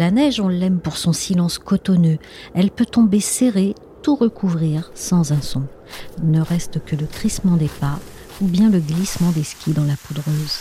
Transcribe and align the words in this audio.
La 0.00 0.10
neige, 0.10 0.40
on 0.40 0.48
l'aime 0.48 0.80
pour 0.80 0.96
son 0.96 1.12
silence 1.12 1.58
cotonneux. 1.58 2.16
Elle 2.54 2.70
peut 2.70 2.86
tomber 2.86 3.20
serrée 3.20 3.74
tout 4.02 4.16
recouvrir 4.16 4.90
sans 4.94 5.32
un 5.32 5.42
son. 5.42 5.64
Ne 6.22 6.40
reste 6.40 6.82
que 6.82 6.96
le 6.96 7.04
crissement 7.04 7.58
des 7.58 7.68
pas 7.68 7.98
ou 8.40 8.46
bien 8.46 8.70
le 8.70 8.80
glissement 8.80 9.30
des 9.30 9.44
skis 9.44 9.74
dans 9.74 9.84
la 9.84 9.96
poudreuse. 9.96 10.60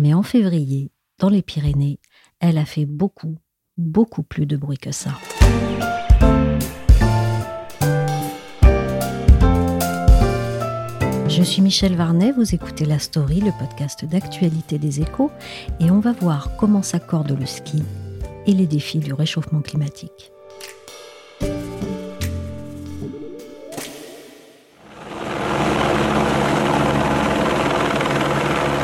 Mais 0.00 0.12
en 0.12 0.24
février, 0.24 0.90
dans 1.20 1.28
les 1.28 1.42
Pyrénées, 1.42 2.00
elle 2.40 2.58
a 2.58 2.64
fait 2.64 2.84
beaucoup, 2.84 3.38
beaucoup 3.78 4.24
plus 4.24 4.46
de 4.46 4.56
bruit 4.56 4.78
que 4.78 4.90
ça. 4.90 5.12
Je 11.36 11.42
suis 11.42 11.60
Michel 11.60 11.94
Varnet, 11.94 12.32
vous 12.32 12.54
écoutez 12.54 12.86
La 12.86 12.98
Story, 12.98 13.42
le 13.42 13.52
podcast 13.58 14.06
d'actualité 14.06 14.78
des 14.78 15.02
échos, 15.02 15.30
et 15.80 15.90
on 15.90 16.00
va 16.00 16.12
voir 16.12 16.56
comment 16.56 16.80
s'accorde 16.80 17.38
le 17.38 17.44
ski 17.44 17.82
et 18.46 18.52
les 18.52 18.66
défis 18.66 19.00
du 19.00 19.12
réchauffement 19.12 19.60
climatique. 19.60 20.32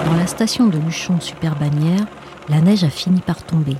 Dans 0.04 0.14
la 0.14 0.26
station 0.26 0.66
de 0.66 0.76
Luchon 0.76 1.20
Super 1.20 1.58
Bagnères, 1.58 2.06
la 2.50 2.60
neige 2.60 2.84
a 2.84 2.90
fini 2.90 3.22
par 3.22 3.46
tomber, 3.46 3.78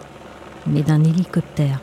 mais 0.66 0.80
d'un 0.80 1.05
hélicoptère. 1.05 1.78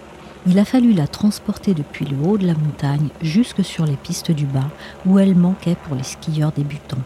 Il 0.51 0.57
a 0.57 0.65
fallu 0.65 0.93
la 0.93 1.05
transporter 1.05 1.75
depuis 1.75 2.05
le 2.05 2.17
haut 2.17 2.39
de 2.39 2.47
la 2.47 2.55
montagne 2.55 3.09
jusque 3.21 3.63
sur 3.63 3.85
les 3.85 3.95
pistes 3.95 4.31
du 4.31 4.47
bas, 4.47 4.71
où 5.05 5.19
elle 5.19 5.35
manquait 5.35 5.75
pour 5.75 5.95
les 5.95 6.01
skieurs 6.01 6.51
débutants. 6.51 7.03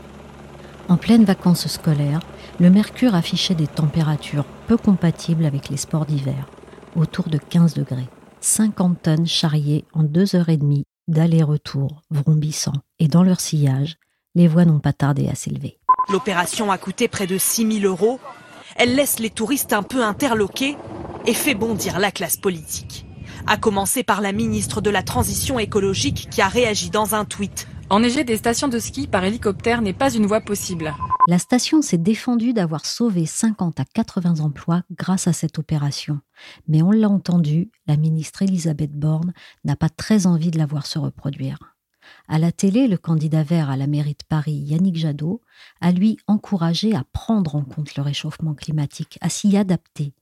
En 0.87 0.95
pleine 0.95 1.25
vacances 1.25 1.67
scolaires, 1.67 2.21
le 2.61 2.69
mercure 2.69 3.15
affichait 3.15 3.53
des 3.53 3.67
températures 3.67 4.45
peu 4.67 4.77
compatibles 4.77 5.43
avec 5.43 5.67
les 5.67 5.75
sports 5.75 6.05
d'hiver 6.05 6.47
autour 6.95 7.27
de 7.27 7.37
15 7.37 7.73
degrés. 7.73 8.07
50 8.39 9.01
tonnes 9.01 9.27
charriées 9.27 9.83
en 9.91 10.03
deux 10.03 10.37
heures 10.37 10.47
et 10.47 10.55
demie 10.55 10.85
d'aller-retour, 11.09 12.01
vrombissant. 12.11 12.71
Et 12.99 13.09
dans 13.09 13.23
leur 13.23 13.41
sillage, 13.41 13.97
les 14.35 14.47
voies 14.47 14.63
n'ont 14.63 14.79
pas 14.79 14.93
tardé 14.93 15.27
à 15.27 15.35
s'élever. 15.35 15.79
L'opération 16.09 16.71
a 16.71 16.77
coûté 16.77 17.09
près 17.09 17.27
de 17.27 17.37
6 17.37 17.81
000 17.81 17.91
euros. 17.91 18.21
Elle 18.77 18.95
laisse 18.95 19.19
les 19.19 19.29
touristes 19.29 19.73
un 19.73 19.83
peu 19.83 20.01
interloqués 20.01 20.77
et 21.25 21.33
fait 21.33 21.55
bondir 21.55 21.99
la 21.99 22.11
classe 22.11 22.37
politique. 22.37 23.05
À 23.47 23.57
commencer 23.57 24.03
par 24.03 24.21
la 24.21 24.31
ministre 24.31 24.81
de 24.81 24.89
la 24.89 25.03
Transition 25.03 25.59
écologique 25.59 26.27
qui 26.29 26.41
a 26.41 26.47
réagi 26.47 26.89
dans 26.89 27.15
un 27.15 27.25
tweet. 27.25 27.67
Enneiger 27.89 28.23
des 28.23 28.37
stations 28.37 28.67
de 28.67 28.79
ski 28.79 29.07
par 29.07 29.23
hélicoptère 29.23 29.81
n'est 29.81 29.93
pas 29.93 30.13
une 30.13 30.25
voie 30.25 30.41
possible. 30.41 30.93
La 31.27 31.39
station 31.39 31.81
s'est 31.81 31.97
défendue 31.97 32.53
d'avoir 32.53 32.85
sauvé 32.85 33.25
50 33.25 33.79
à 33.79 33.85
80 33.85 34.39
emplois 34.39 34.83
grâce 34.91 35.27
à 35.27 35.33
cette 35.33 35.57
opération. 35.57 36.19
Mais 36.67 36.81
on 36.81 36.91
l'a 36.91 37.09
entendu, 37.09 37.71
la 37.87 37.95
ministre 37.95 38.41
Elisabeth 38.41 38.91
Borne 38.91 39.33
n'a 39.63 39.75
pas 39.75 39.89
très 39.89 40.27
envie 40.27 40.51
de 40.51 40.57
la 40.57 40.65
voir 40.65 40.85
se 40.85 40.99
reproduire. 40.99 41.59
À 42.27 42.39
la 42.39 42.51
télé, 42.51 42.87
le 42.87 42.97
candidat 42.97 43.43
vert 43.43 43.69
à 43.69 43.77
la 43.77 43.87
mairie 43.87 44.17
de 44.19 44.25
Paris, 44.27 44.55
Yannick 44.55 44.97
Jadot, 44.97 45.41
a 45.79 45.91
lui 45.91 46.17
encouragé 46.27 46.95
à 46.95 47.05
prendre 47.13 47.55
en 47.55 47.63
compte 47.63 47.95
le 47.95 48.03
réchauffement 48.03 48.53
climatique, 48.53 49.17
à 49.21 49.29
s'y 49.29 49.55
adapter. 49.55 50.13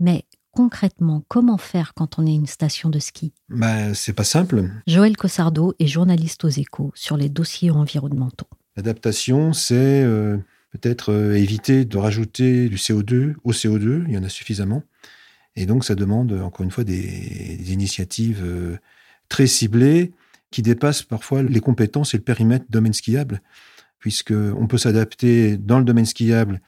Mais 0.00 0.26
concrètement, 0.52 1.24
comment 1.28 1.58
faire 1.58 1.94
quand 1.94 2.18
on 2.18 2.26
est 2.26 2.34
une 2.34 2.46
station 2.46 2.90
de 2.90 2.98
ski? 2.98 3.32
Bah, 3.48 3.94
C'est 3.94 4.12
pas 4.12 4.24
simple. 4.24 4.70
Joël 4.86 5.16
Cossardo 5.16 5.74
est 5.78 5.86
journaliste 5.86 6.44
aux 6.44 6.48
échos 6.48 6.92
sur 6.94 7.16
les 7.16 7.28
dossiers 7.28 7.70
environnementaux. 7.70 8.46
L'adaptation, 8.76 9.52
c'est 9.52 10.02
euh, 10.02 10.38
peut-être 10.70 11.12
euh, 11.12 11.34
éviter 11.34 11.84
de 11.84 11.98
rajouter 11.98 12.68
du 12.68 12.76
CO2 12.76 13.34
au 13.44 13.52
CO2, 13.52 14.04
il 14.06 14.14
y 14.14 14.18
en 14.18 14.24
a 14.24 14.28
suffisamment. 14.28 14.82
Et 15.56 15.66
donc, 15.66 15.84
ça 15.84 15.94
demande, 15.94 16.32
encore 16.32 16.64
une 16.64 16.70
fois, 16.70 16.84
des, 16.84 17.72
initiatives 17.72 18.42
euh, 18.42 18.76
très 19.28 19.46
ciblées 19.46 20.12
qui 20.50 20.62
dépassent 20.62 21.02
parfois 21.02 21.42
les 21.42 21.60
compétences 21.60 22.14
et 22.14 22.18
le 22.18 22.22
périmètre 22.22 22.66
domaine 22.68 22.92
skiable, 22.92 23.42
puisqu'on 23.98 24.66
peut 24.66 24.78
s'adapter 24.78 25.56
dans 25.56 25.78
le 25.78 25.84
domaine 25.84 26.06
skiable, 26.06 26.60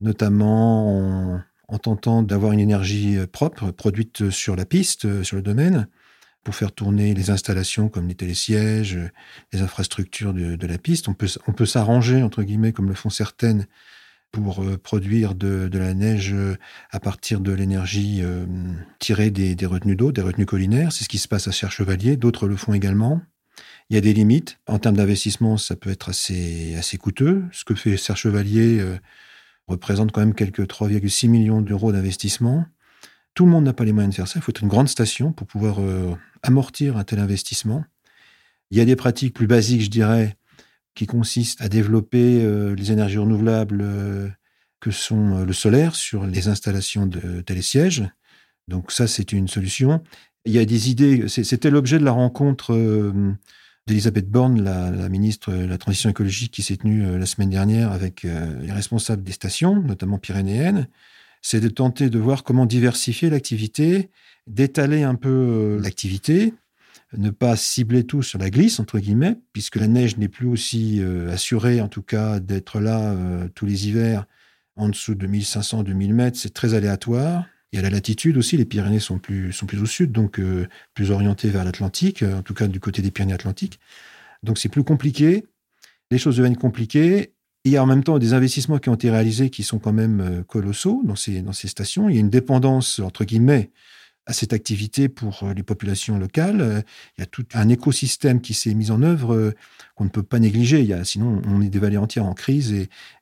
notamment 0.00 1.34
en, 1.34 1.40
en 1.72 1.78
tentant 1.78 2.22
d'avoir 2.22 2.52
une 2.52 2.60
énergie 2.60 3.16
propre 3.32 3.70
produite 3.70 4.30
sur 4.30 4.54
la 4.56 4.64
piste, 4.64 5.22
sur 5.24 5.36
le 5.36 5.42
domaine, 5.42 5.88
pour 6.44 6.54
faire 6.54 6.72
tourner 6.72 7.14
les 7.14 7.30
installations 7.30 7.88
comme 7.88 8.08
les 8.08 8.14
télésièges, 8.14 8.98
les 9.52 9.62
infrastructures 9.62 10.34
de, 10.34 10.66
la 10.66 10.78
piste. 10.78 11.08
On 11.08 11.14
peut, 11.14 11.66
s'arranger, 11.66 12.22
entre 12.22 12.42
guillemets, 12.42 12.72
comme 12.72 12.88
le 12.88 12.94
font 12.94 13.10
certaines, 13.10 13.66
pour 14.32 14.62
euh, 14.62 14.78
produire 14.78 15.34
de, 15.34 15.68
la 15.72 15.92
neige 15.92 16.32
euh, 16.32 16.56
à 16.90 17.00
partir 17.00 17.40
de 17.40 17.52
l'énergie 17.52 18.20
euh, 18.22 18.46
tirée 18.98 19.30
des, 19.30 19.66
retenues 19.66 19.94
d'eau, 19.94 20.10
des 20.10 20.22
retenues 20.22 20.46
collinaires. 20.46 20.90
C'est 20.90 21.04
ce 21.04 21.08
qui 21.10 21.18
se 21.18 21.28
passe 21.28 21.48
à 21.48 21.52
Serre-Chevalier. 21.52 22.16
D'autres 22.16 22.48
le 22.48 22.56
font 22.56 22.72
également. 22.72 23.20
Il 23.90 23.94
y 23.94 23.98
a 23.98 24.00
des 24.00 24.14
limites. 24.14 24.58
En 24.66 24.78
termes 24.78 24.96
d'investissement, 24.96 25.58
ça 25.58 25.76
peut 25.76 25.90
être 25.90 26.08
assez, 26.08 26.74
assez 26.76 26.96
coûteux. 26.96 27.44
Ce 27.52 27.64
que 27.64 27.74
fait 27.74 27.98
Serre-Chevalier 27.98 28.82
représente 29.72 30.12
quand 30.12 30.20
même 30.20 30.34
quelques 30.34 30.62
3,6 30.62 31.28
millions 31.28 31.60
d'euros 31.60 31.92
d'investissement. 31.92 32.64
Tout 33.34 33.44
le 33.44 33.50
monde 33.50 33.64
n'a 33.64 33.72
pas 33.72 33.84
les 33.84 33.92
moyens 33.92 34.12
de 34.12 34.16
faire 34.16 34.28
ça. 34.28 34.38
Il 34.38 34.42
faut 34.42 34.52
une 34.52 34.68
grande 34.68 34.88
station 34.88 35.32
pour 35.32 35.46
pouvoir 35.46 35.80
euh, 35.80 36.14
amortir 36.42 36.96
un 36.96 37.04
tel 37.04 37.18
investissement. 37.18 37.84
Il 38.70 38.78
y 38.78 38.80
a 38.80 38.84
des 38.84 38.96
pratiques 38.96 39.34
plus 39.34 39.46
basiques, 39.46 39.82
je 39.82 39.90
dirais, 39.90 40.36
qui 40.94 41.06
consistent 41.06 41.60
à 41.60 41.68
développer 41.68 42.42
euh, 42.42 42.74
les 42.74 42.92
énergies 42.92 43.18
renouvelables 43.18 43.80
euh, 43.82 44.28
que 44.80 44.90
sont 44.90 45.44
le 45.44 45.52
solaire 45.52 45.94
sur 45.94 46.26
les 46.26 46.48
installations 46.48 47.06
de 47.06 47.40
télésièges. 47.40 48.04
Donc 48.68 48.90
ça, 48.90 49.06
c'est 49.06 49.32
une 49.32 49.48
solution. 49.48 50.02
Il 50.44 50.52
y 50.52 50.58
a 50.58 50.64
des 50.64 50.90
idées. 50.90 51.28
C'était 51.28 51.70
l'objet 51.70 52.00
de 52.00 52.04
la 52.04 52.10
rencontre 52.10 52.74
d'Elisabeth 53.86 54.30
Borne, 54.30 54.62
la, 54.62 54.90
la, 54.90 55.08
ministre 55.08 55.52
de 55.52 55.64
la 55.64 55.78
Transition 55.78 56.10
écologique, 56.10 56.52
qui 56.52 56.62
s'est 56.62 56.76
tenue 56.76 57.18
la 57.18 57.26
semaine 57.26 57.50
dernière 57.50 57.90
avec 57.92 58.22
les 58.22 58.72
responsables 58.72 59.22
des 59.22 59.32
stations, 59.32 59.82
notamment 59.82 60.18
pyrénéennes 60.18 60.86
c'est 61.42 61.60
de 61.60 61.68
tenter 61.68 62.08
de 62.08 62.18
voir 62.18 62.44
comment 62.44 62.66
diversifier 62.66 63.28
l'activité, 63.28 64.10
d'étaler 64.46 65.02
un 65.02 65.16
peu 65.16 65.28
euh, 65.28 65.80
l'activité, 65.80 66.54
ne 67.14 67.30
pas 67.30 67.56
cibler 67.56 68.04
tout 68.04 68.22
sur 68.22 68.38
la 68.38 68.48
glisse, 68.48 68.80
entre 68.80 68.98
guillemets, 68.98 69.36
puisque 69.52 69.76
la 69.76 69.88
neige 69.88 70.16
n'est 70.16 70.28
plus 70.28 70.46
aussi 70.46 71.00
euh, 71.00 71.30
assurée, 71.30 71.80
en 71.80 71.88
tout 71.88 72.02
cas, 72.02 72.40
d'être 72.40 72.80
là 72.80 73.12
euh, 73.12 73.48
tous 73.54 73.66
les 73.66 73.88
hivers 73.88 74.24
en 74.76 74.88
dessous 74.88 75.14
de 75.14 75.26
1500-2000 75.26 76.12
mètres. 76.14 76.38
C'est 76.38 76.54
très 76.54 76.72
aléatoire. 76.72 77.44
Il 77.72 77.76
y 77.76 77.78
a 77.78 77.82
la 77.82 77.90
latitude 77.90 78.36
aussi, 78.36 78.56
les 78.56 78.66
Pyrénées 78.66 79.00
sont 79.00 79.18
plus, 79.18 79.52
sont 79.52 79.64
plus 79.64 79.80
au 79.80 79.86
sud, 79.86 80.12
donc 80.12 80.38
plus 80.92 81.10
orientées 81.10 81.48
vers 81.48 81.64
l'Atlantique, 81.64 82.22
en 82.22 82.42
tout 82.42 82.52
cas 82.52 82.68
du 82.68 82.80
côté 82.80 83.00
des 83.00 83.10
Pyrénées 83.10 83.32
Atlantiques. 83.32 83.80
Donc 84.42 84.58
c'est 84.58 84.68
plus 84.68 84.84
compliqué. 84.84 85.46
Les 86.10 86.18
choses 86.18 86.36
deviennent 86.36 86.58
compliquées 86.58 87.32
il 87.64 87.72
y 87.72 87.76
a 87.76 87.82
en 87.82 87.86
même 87.86 88.02
temps 88.02 88.18
des 88.18 88.34
investissements 88.34 88.78
qui 88.78 88.88
ont 88.88 88.94
été 88.94 89.10
réalisés 89.10 89.50
qui 89.50 89.62
sont 89.62 89.78
quand 89.78 89.92
même 89.92 90.20
euh, 90.20 90.42
colossaux 90.42 91.02
dans 91.04 91.16
ces, 91.16 91.42
dans 91.42 91.52
ces 91.52 91.68
stations. 91.68 92.08
Il 92.08 92.14
y 92.14 92.18
a 92.18 92.20
une 92.20 92.30
dépendance, 92.30 92.98
entre 92.98 93.24
guillemets, 93.24 93.70
à 94.26 94.32
cette 94.32 94.52
activité 94.52 95.08
pour 95.08 95.42
euh, 95.42 95.54
les 95.54 95.62
populations 95.62 96.18
locales. 96.18 96.60
Euh, 96.60 96.80
il 97.16 97.20
y 97.20 97.24
a 97.24 97.26
tout 97.26 97.44
un 97.54 97.68
écosystème 97.68 98.40
qui 98.40 98.54
s'est 98.54 98.74
mis 98.74 98.90
en 98.90 99.02
œuvre 99.02 99.54
qu'on 99.94 100.04
ne 100.04 100.10
peut 100.10 100.22
pas 100.22 100.38
négliger. 100.38 100.80
Il 100.80 100.86
y 100.86 100.92
a, 100.92 101.04
sinon, 101.04 101.42
on 101.46 101.60
est 101.60 101.68
des 101.68 101.78
vallées 101.78 101.96
entières 101.96 102.26
en 102.26 102.34
crise. 102.34 102.72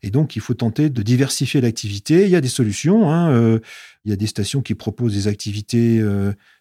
Et, 0.02 0.10
donc, 0.10 0.36
il 0.36 0.42
faut 0.42 0.54
tenter 0.54 0.90
de 0.90 1.02
diversifier 1.02 1.60
l'activité. 1.60 2.24
Il 2.24 2.30
y 2.30 2.36
a 2.36 2.40
des 2.40 2.48
solutions. 2.48 3.10
Hein. 3.10 3.60
Il 4.04 4.10
y 4.10 4.12
a 4.12 4.16
des 4.16 4.26
stations 4.26 4.62
qui 4.62 4.74
proposent 4.74 5.14
des 5.14 5.28
activités 5.28 6.02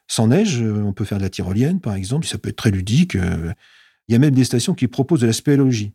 sans 0.08 0.28
neige. 0.28 0.62
On 0.62 0.94
peut 0.94 1.06
faire 1.06 1.18
de 1.18 1.24
la 1.24 1.30
tyrolienne, 1.30 1.80
par 1.80 1.96
exemple. 1.96 2.26
Ça 2.28 2.38
peut 2.38 2.50
être 2.50 2.56
très 2.56 2.72
ludique. 2.72 3.16
Il 3.16 4.14
y 4.14 4.16
a 4.16 4.20
même 4.20 4.34
des 4.34 4.44
stations 4.44 4.74
qui 4.74 4.88
proposent 4.88 5.22
de 5.22 5.28
la 5.28 5.34
spéléologie. 5.34 5.94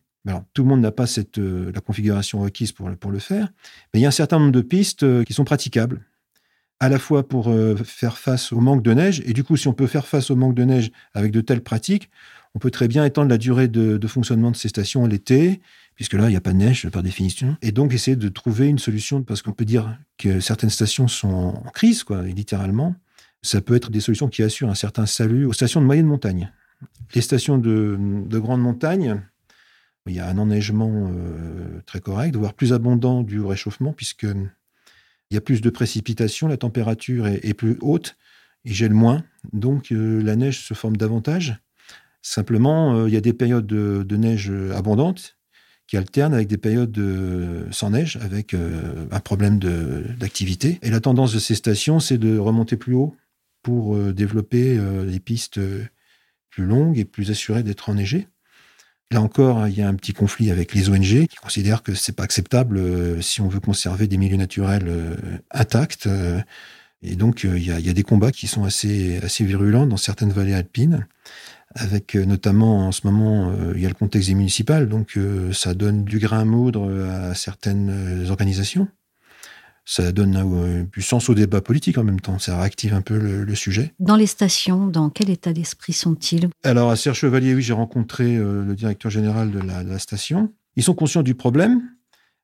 Tout 0.55 0.62
le 0.62 0.69
monde 0.69 0.81
n'a 0.81 0.93
pas 0.93 1.05
euh, 1.38 1.73
la 1.73 1.81
configuration 1.81 2.41
requise 2.41 2.73
pour, 2.73 2.91
pour 2.96 3.11
le 3.11 3.19
faire, 3.19 3.49
mais 3.93 4.00
il 4.00 4.02
y 4.02 4.06
a 4.06 4.08
un 4.08 4.12
certain 4.12 4.38
nombre 4.38 4.52
de 4.52 4.62
pistes 4.62 5.02
euh, 5.02 5.23
qui 5.23 5.35
sont 5.35 5.44
praticables, 5.44 6.00
à 6.85 6.91
la 6.91 6.99
fois 6.99 7.27
pour 7.27 7.49
euh, 7.49 7.77
faire 7.77 8.19
face 8.19 8.53
au 8.53 8.61
manque 8.61 8.83
de 8.83 8.93
neige, 8.93 9.23
et 9.25 9.33
du 9.33 9.43
coup, 9.43 9.57
si 9.57 9.69
on 9.69 9.73
peut 9.73 9.87
faire 9.87 10.07
face 10.07 10.31
au 10.31 10.37
manque 10.37 10.55
de 10.55 10.65
neige 10.65 10.91
avec 11.15 11.33
de 11.33 11.41
telles 11.41 11.63
pratiques, 11.63 12.11
on 12.55 12.59
peut 12.59 12.71
très 12.71 12.89
bien 12.89 13.07
étendre 13.07 13.31
la 13.31 13.39
durée 13.39 13.69
de, 13.69 14.07
fonctionnement 14.07 14.51
de 14.51 14.57
ces 14.57 14.69
stations 14.69 15.07
l'été, 15.07 15.63
puisque 15.95 16.13
là, 16.13 16.29
il 16.29 16.33
n'y 16.33 16.37
a 16.37 16.43
pas 16.43 16.53
de 16.53 16.59
neige 16.59 16.87
par 16.91 17.03
définition. 17.03 17.57
Et 17.63 17.73
donc, 17.73 17.95
essayer 17.95 18.17
de 18.17 18.29
trouver 18.29 18.69
une 18.69 18.79
solution, 18.79 19.23
parce 19.23 19.41
qu'on 19.41 19.53
peut 19.53 19.65
dire 19.65 19.97
que 20.19 20.41
certaines 20.41 20.69
stations 20.69 21.09
sont 21.09 21.33
en 21.65 21.71
crise, 21.71 22.05
quoi, 22.05 22.23
littéralement. 22.23 22.95
Ça 23.41 23.63
peut 23.63 23.75
être 23.75 23.91
des 23.91 24.01
solutions 24.01 24.29
qui 24.29 24.43
assurent 24.43 24.69
un 24.69 24.75
certain 24.75 25.07
salut 25.07 25.47
aux 25.47 25.55
stations 25.55 25.81
de 25.81 25.87
moyenne 25.87 26.07
montagne. 26.07 26.53
Les 27.15 27.23
stations 27.23 27.57
de, 27.57 27.97
grande 28.31 28.61
montagne, 28.61 29.23
il 30.07 30.15
y 30.15 30.21
a 30.21 30.29
un 30.29 30.37
enneigement 30.37 31.09
euh, 31.11 31.81
très 31.87 32.01
correct, 32.01 32.37
voire 32.37 32.53
plus 32.53 32.75
abondant 32.75 33.23
du 33.23 33.41
réchauffement, 33.41 33.95
puisque 33.95 34.27
il 35.35 35.37
y 35.37 35.39
a 35.39 35.41
plus 35.41 35.61
de 35.61 35.71
précipitations, 35.71 36.47
la 36.47 36.57
température 36.57 37.27
est, 37.27 37.55
plus 37.55 37.77
haute, 37.81 38.17
il 38.65 38.73
gèle 38.73 38.95
moins, 38.95 39.25
donc 39.53 39.91
euh, 39.91 40.23
la 40.23 40.37
neige 40.37 40.61
se 40.61 40.75
forme 40.75 40.97
davantage. 40.97 41.59
Simplement, 42.23 42.95
euh, 42.95 43.09
il 43.09 43.15
y 43.15 43.17
a 43.17 43.21
des 43.21 43.33
périodes 43.33 43.67
de, 43.67 44.17
neige 44.17 44.53
abondante 44.73 45.37
qui 45.89 45.97
alternent 45.97 46.35
avec 46.35 46.47
des 46.47 46.57
périodes 46.57 46.99
sans 47.73 47.91
neige, 47.91 48.17
avec 48.23 48.55
un 48.55 49.21
problème 49.21 49.59
d'activité. 49.59 50.79
Et 50.83 50.89
la 50.89 51.01
tendance 51.01 51.35
de 51.35 51.39
ces 51.41 51.57
stations, 51.57 51.99
c'est 51.99 52.17
de 52.17 52.39
remonter 52.39 52.77
plus 52.77 52.95
haut 52.95 53.15
pour 53.63 53.99
développer 54.15 54.79
des 55.07 55.21
pistes 55.21 55.61
plus 56.49 56.65
longues 56.65 56.99
et 56.99 57.05
plus 57.05 57.31
assurées 57.31 57.65
d'être 57.65 57.91
enneigées. 57.91 58.29
Là 59.11 59.21
encore, 59.21 59.69
il 59.69 59.79
y 59.79 59.83
a 59.83 59.89
un 59.89 59.95
petit 59.95 60.12
conflit 60.12 60.51
avec 60.51 60.75
les 60.75 60.89
ONG 60.89 61.27
qui 61.27 61.37
considèrent 61.37 61.83
que 61.83 61.95
c'est 61.95 62.12
pas 62.12 62.25
acceptable 62.25 62.79
euh, 62.79 63.21
si 63.21 63.41
on 63.41 63.49
veut 63.49 63.61
conserver 63.61 64.06
des 64.06 64.17
milieux 64.17 64.37
naturels 64.37 64.89
euh, 64.89 65.15
intacts. 65.51 66.06
Euh, 66.06 66.41
et 67.03 67.17
donc, 67.17 67.45
il 67.45 67.62
y, 67.62 67.71
a, 67.71 67.93
des 67.93 68.03
combats 68.03 68.31
qui 68.31 68.47
sont 68.47 68.65
assez, 68.65 69.19
assez 69.23 69.45
virulents 69.45 69.87
dans 69.87 69.99
certaines 69.99 70.33
vallées 70.33 70.55
alpines, 70.55 71.06
avec 71.75 72.15
notamment 72.15 72.87
en 72.87 72.93
ce 72.93 73.03
moment, 73.05 73.55
il 73.75 73.83
y 73.83 73.85
a 73.85 73.89
le 73.89 73.95
contexte 73.95 74.31
des 74.31 74.35
municipales, 74.35 74.89
donc 74.89 75.19
ça 75.53 75.75
donne 75.75 76.05
du 76.06 76.19
grain 76.19 76.41
à 76.41 76.45
moudre 76.47 76.91
à 77.11 77.35
certaines 77.35 78.25
organisations 78.31 78.89
ça 79.85 80.13
donne 80.13 80.37
euh, 80.37 80.85
du 80.93 81.03
sens 81.03 81.29
au 81.29 81.35
débat 81.35 81.61
politique 81.61 81.99
en 81.99 82.05
même 82.05 82.21
temps. 82.21 82.39
Ça 82.39 82.59
réactive 82.59 82.95
un 82.95 83.03
peu 83.03 83.19
le, 83.19 83.55
sujet. 83.55 83.93
Dans 84.01 84.17
les 84.17 84.27
stations, 84.27 84.87
dans 84.87 85.11
quel 85.11 85.31
état 85.31 85.53
d'esprit 85.53 85.93
sont-ils? 85.93 86.49
Alors, 86.63 86.91
à 86.91 86.97
Serre 86.97 87.15
Chevalier, 87.15 87.55
oui, 87.55 87.63
j'ai 87.63 87.73
rencontré 87.73 88.37
euh, 88.37 88.65
le 88.65 88.75
directeur 88.75 89.11
général 89.11 89.51
de 89.51 89.61
la, 89.61 89.99
station. 89.99 90.53
Ils 90.77 90.83
sont 90.83 90.95
conscients 90.95 91.23
du 91.23 91.35
problème. 91.35 91.83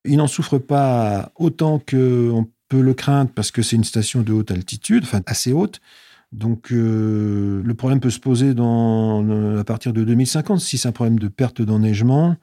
Ils 0.04 0.16
n'en 0.16 0.28
souffrent 0.28 0.58
pas 0.58 1.32
autant 1.36 1.78
qu'on 1.78 2.48
peut 2.68 2.80
le 2.80 2.94
craindre 2.94 3.30
parce 3.34 3.50
que 3.50 3.62
c'est 3.62 3.76
une 3.76 3.84
station 3.84 4.22
de 4.22 4.32
haute 4.32 4.50
altitude, 4.50 5.04
enfin 5.04 5.20
assez 5.26 5.52
haute. 5.52 5.80
Donc, 6.32 6.70
euh, 6.70 7.60
le 7.64 7.74
problème 7.74 8.00
peut 8.00 8.10
se 8.10 8.20
poser 8.20 8.54
dans, 8.54 9.58
à 9.58 9.64
partir 9.64 9.92
de 9.92 10.04
2050. 10.04 10.60
Si 10.60 10.78
c'est 10.78 10.88
un 10.88 10.92
problème 10.92 11.18
de 11.18 11.28
perte 11.28 11.60
d'enneigement, 11.60 12.36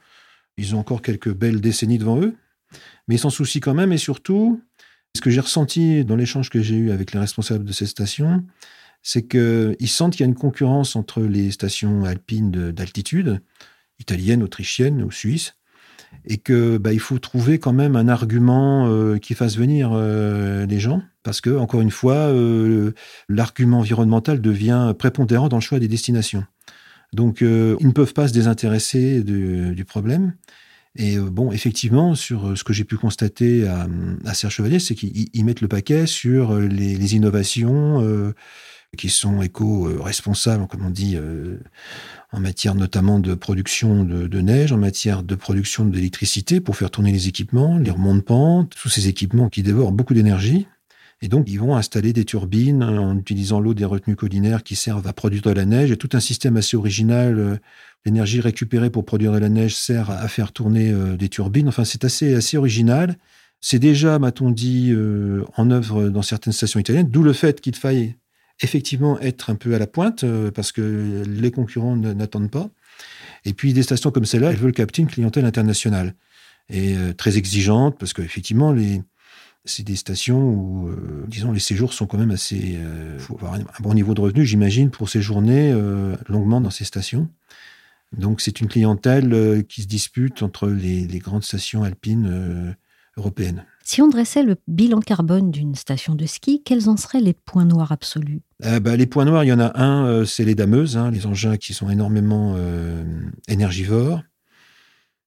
ils 0.57 0.75
ont 0.75 0.79
encore 0.79 1.01
quelques 1.01 1.33
belles 1.33 1.61
décennies 1.61 1.97
devant 1.97 2.19
eux. 2.19 2.35
Mais 3.07 3.15
ils 3.15 3.19
s'en 3.19 3.29
soucient 3.29 3.61
quand 3.61 3.73
même 3.73 3.93
et 3.93 3.97
surtout, 3.97 4.61
ce 5.17 5.21
que 5.21 5.29
j'ai 5.29 5.41
ressenti 5.41 6.05
dans 6.05 6.15
l'échange 6.15 6.49
que 6.49 6.61
j'ai 6.61 6.75
eu 6.75 6.91
avec 6.91 7.11
les 7.11 7.19
responsables 7.19 7.65
de 7.65 7.73
ces 7.73 7.85
stations, 7.85 8.43
c'est 9.03 9.27
qu'ils 9.27 9.89
sentent 9.89 10.13
qu'il 10.13 10.21
y 10.21 10.23
a 10.23 10.27
une 10.27 10.35
concurrence 10.35 10.95
entre 10.95 11.21
les 11.21 11.51
stations 11.51 12.05
alpines 12.05 12.71
d'altitude, 12.71 13.41
italiennes, 13.99 14.43
autrichiennes 14.43 15.01
ou 15.03 15.11
suisses, 15.11 15.55
et 16.25 16.37
que 16.37 16.77
bah, 16.77 16.93
il 16.93 16.99
faut 16.99 17.19
trouver 17.19 17.59
quand 17.59 17.73
même 17.73 17.95
un 17.95 18.07
argument 18.07 18.87
euh, 18.87 19.17
qui 19.17 19.33
fasse 19.33 19.57
venir 19.57 19.91
euh, 19.93 20.65
les 20.65 20.79
gens, 20.79 21.01
parce 21.23 21.41
que 21.41 21.57
encore 21.57 21.81
une 21.81 21.91
fois, 21.91 22.15
euh, 22.15 22.93
l'argument 23.27 23.79
environnemental 23.79 24.41
devient 24.41 24.93
prépondérant 24.97 25.49
dans 25.49 25.57
le 25.57 25.61
choix 25.61 25.79
des 25.79 25.87
destinations. 25.87 26.45
Donc, 27.13 27.39
ils 27.39 27.47
ne 27.87 27.91
peuvent 27.91 28.13
pas 28.13 28.27
se 28.27 28.33
désintéresser 28.33 29.23
du 29.23 29.85
problème. 29.85 30.33
Et 30.97 31.17
euh, 31.17 31.29
bon, 31.29 31.51
effectivement, 31.51 32.15
sur 32.15 32.49
euh, 32.49 32.55
ce 32.55 32.63
que 32.63 32.73
j'ai 32.73 32.83
pu 32.83 32.97
constater 32.97 33.67
à, 33.67 34.33
Serre 34.33 34.51
Chevalier, 34.51 34.79
c'est 34.79 34.95
qu'ils 34.95 35.45
mettent 35.45 35.61
le 35.61 35.67
paquet 35.67 36.07
sur 36.07 36.51
euh, 36.51 36.67
les, 36.67 37.15
innovations 37.15 38.33
qui 38.97 39.09
sont 39.09 39.41
éco-responsables, 39.41 40.67
comme 40.67 40.85
on 40.85 40.89
dit, 40.89 41.17
en 42.31 42.39
matière 42.39 42.75
notamment 42.75 43.19
de 43.19 43.33
production 43.33 44.03
de, 44.03 44.41
neige, 44.41 44.71
en 44.71 44.77
matière 44.77 45.23
de 45.23 45.35
production 45.35 45.85
d'électricité 45.85 46.59
pour 46.59 46.75
faire 46.75 46.91
tourner 46.91 47.11
les 47.11 47.27
équipements, 47.27 47.77
les 47.77 47.91
remontes 47.91 48.25
pente, 48.25 48.75
tous 48.81 48.89
ces 48.89 49.07
équipements 49.07 49.49
qui 49.49 49.63
dévorent 49.63 49.93
beaucoup 49.93 50.13
d'énergie. 50.13 50.67
Et 51.21 51.29
donc, 51.29 51.49
ils 51.49 51.59
vont 51.59 51.75
installer 51.75 52.13
des 52.13 52.25
turbines 52.25 52.83
en 52.83 53.17
utilisant 53.17 53.59
l'eau 53.59 53.73
des 53.73 53.85
retenues 53.85 54.15
collinaires 54.15 54.63
qui 54.63 54.75
servent 54.75 55.07
à 55.07 55.13
produire 55.13 55.41
de 55.41 55.51
la 55.51 55.65
neige 55.65 55.91
et 55.91 55.97
tout 55.97 56.09
un 56.13 56.19
système 56.19 56.57
assez 56.57 56.77
original 56.77 57.59
l'énergie 58.07 58.39
récupérée 58.39 58.89
pour 58.89 59.05
produire 59.05 59.33
de 59.33 59.37
la 59.37 59.49
neige 59.49 59.75
sert 59.75 60.09
à 60.09 60.27
faire 60.29 60.53
tourner 60.53 60.91
euh, 60.91 61.17
des 61.17 61.27
turbines. 61.27 61.67
Enfin, 61.67 61.83
c'est 61.83 62.05
assez, 62.05 62.35
assez 62.35 62.57
original. 62.57 63.17
C'est 63.59 63.79
déjà, 63.79 64.17
m'a-t-on 64.17 64.49
dit, 64.49 64.91
euh, 64.91 65.43
en 65.57 65.71
œuvre 65.71 66.09
dans 66.09 66.21
certaines 66.21 66.53
stations 66.53 66.79
italiennes, 66.79 67.09
d'où 67.09 67.21
le 67.21 67.33
fait 67.33 67.59
qu'il 67.59 67.75
faille 67.75 68.15
effectivement 68.61 69.19
être 69.19 69.49
un 69.49 69.55
peu 69.55 69.75
à 69.75 69.79
la 69.79 69.87
pointe, 69.87 70.23
euh, 70.23 70.51
parce 70.51 70.71
que 70.71 71.23
les 71.27 71.51
concurrents 71.51 71.97
n'attendent 71.97 72.49
pas. 72.49 72.69
Et 73.43 73.53
puis 73.53 73.73
des 73.73 73.83
stations 73.83 74.09
comme 74.09 74.25
celle-là, 74.25 74.51
elles 74.51 74.57
veulent 74.57 74.71
capter 74.71 75.01
une 75.01 75.09
clientèle 75.09 75.45
internationale 75.45 76.15
et 76.69 76.95
très 77.15 77.37
exigeante, 77.37 77.97
parce 77.97 78.11
qu'effectivement, 78.11 78.73
les, 78.73 79.01
c'est 79.65 79.83
des 79.83 79.95
stations 79.95 80.39
où, 80.39 80.89
disons, 81.27 81.51
les 81.51 81.59
séjours 81.59 81.93
sont 81.93 82.05
quand 82.05 82.17
même 82.17 82.31
assez. 82.31 82.79
Il 83.15 83.19
faut 83.19 83.35
avoir 83.35 83.55
un 83.55 83.63
bon 83.81 83.93
niveau 83.93 84.13
de 84.13 84.21
revenu, 84.21 84.45
j'imagine, 84.45 84.89
pour 84.89 85.09
séjourner 85.09 85.73
longuement 86.29 86.61
dans 86.61 86.69
ces 86.69 86.85
stations. 86.85 87.29
Donc 88.15 88.41
c'est 88.41 88.61
une 88.61 88.67
clientèle 88.67 89.33
euh, 89.33 89.61
qui 89.61 89.81
se 89.81 89.87
dispute 89.87 90.41
entre 90.41 90.67
les, 90.67 91.05
grandes 91.19 91.43
stations 91.43 91.83
alpines 91.83 92.27
euh, 92.29 92.73
européennes. 93.17 93.65
Si 93.83 94.01
on 94.01 94.07
dressait 94.07 94.43
le 94.43 94.55
bilan 94.67 94.99
carbone 94.99 95.51
d'une 95.51 95.75
station 95.75 96.15
de 96.15 96.25
ski, 96.25 96.61
quels 96.63 96.89
en 96.89 96.97
seraient 96.97 97.21
les 97.21 97.33
points 97.33 97.65
noirs 97.65 97.91
absolus? 97.91 98.41
Euh, 98.65 98.79
bah, 98.79 98.95
Les 98.95 99.07
points 99.07 99.25
noirs, 99.25 99.43
il 99.43 99.47
y 99.47 99.53
en 99.53 99.59
a 99.59 99.81
un, 99.81 100.25
c'est 100.25 100.45
les 100.45 100.55
dameuses, 100.55 100.97
hein, 100.97 101.11
les 101.11 101.25
engins 101.25 101.57
qui 101.57 101.73
sont 101.73 101.89
énormément 101.89 102.57
énergivores. 103.47 104.21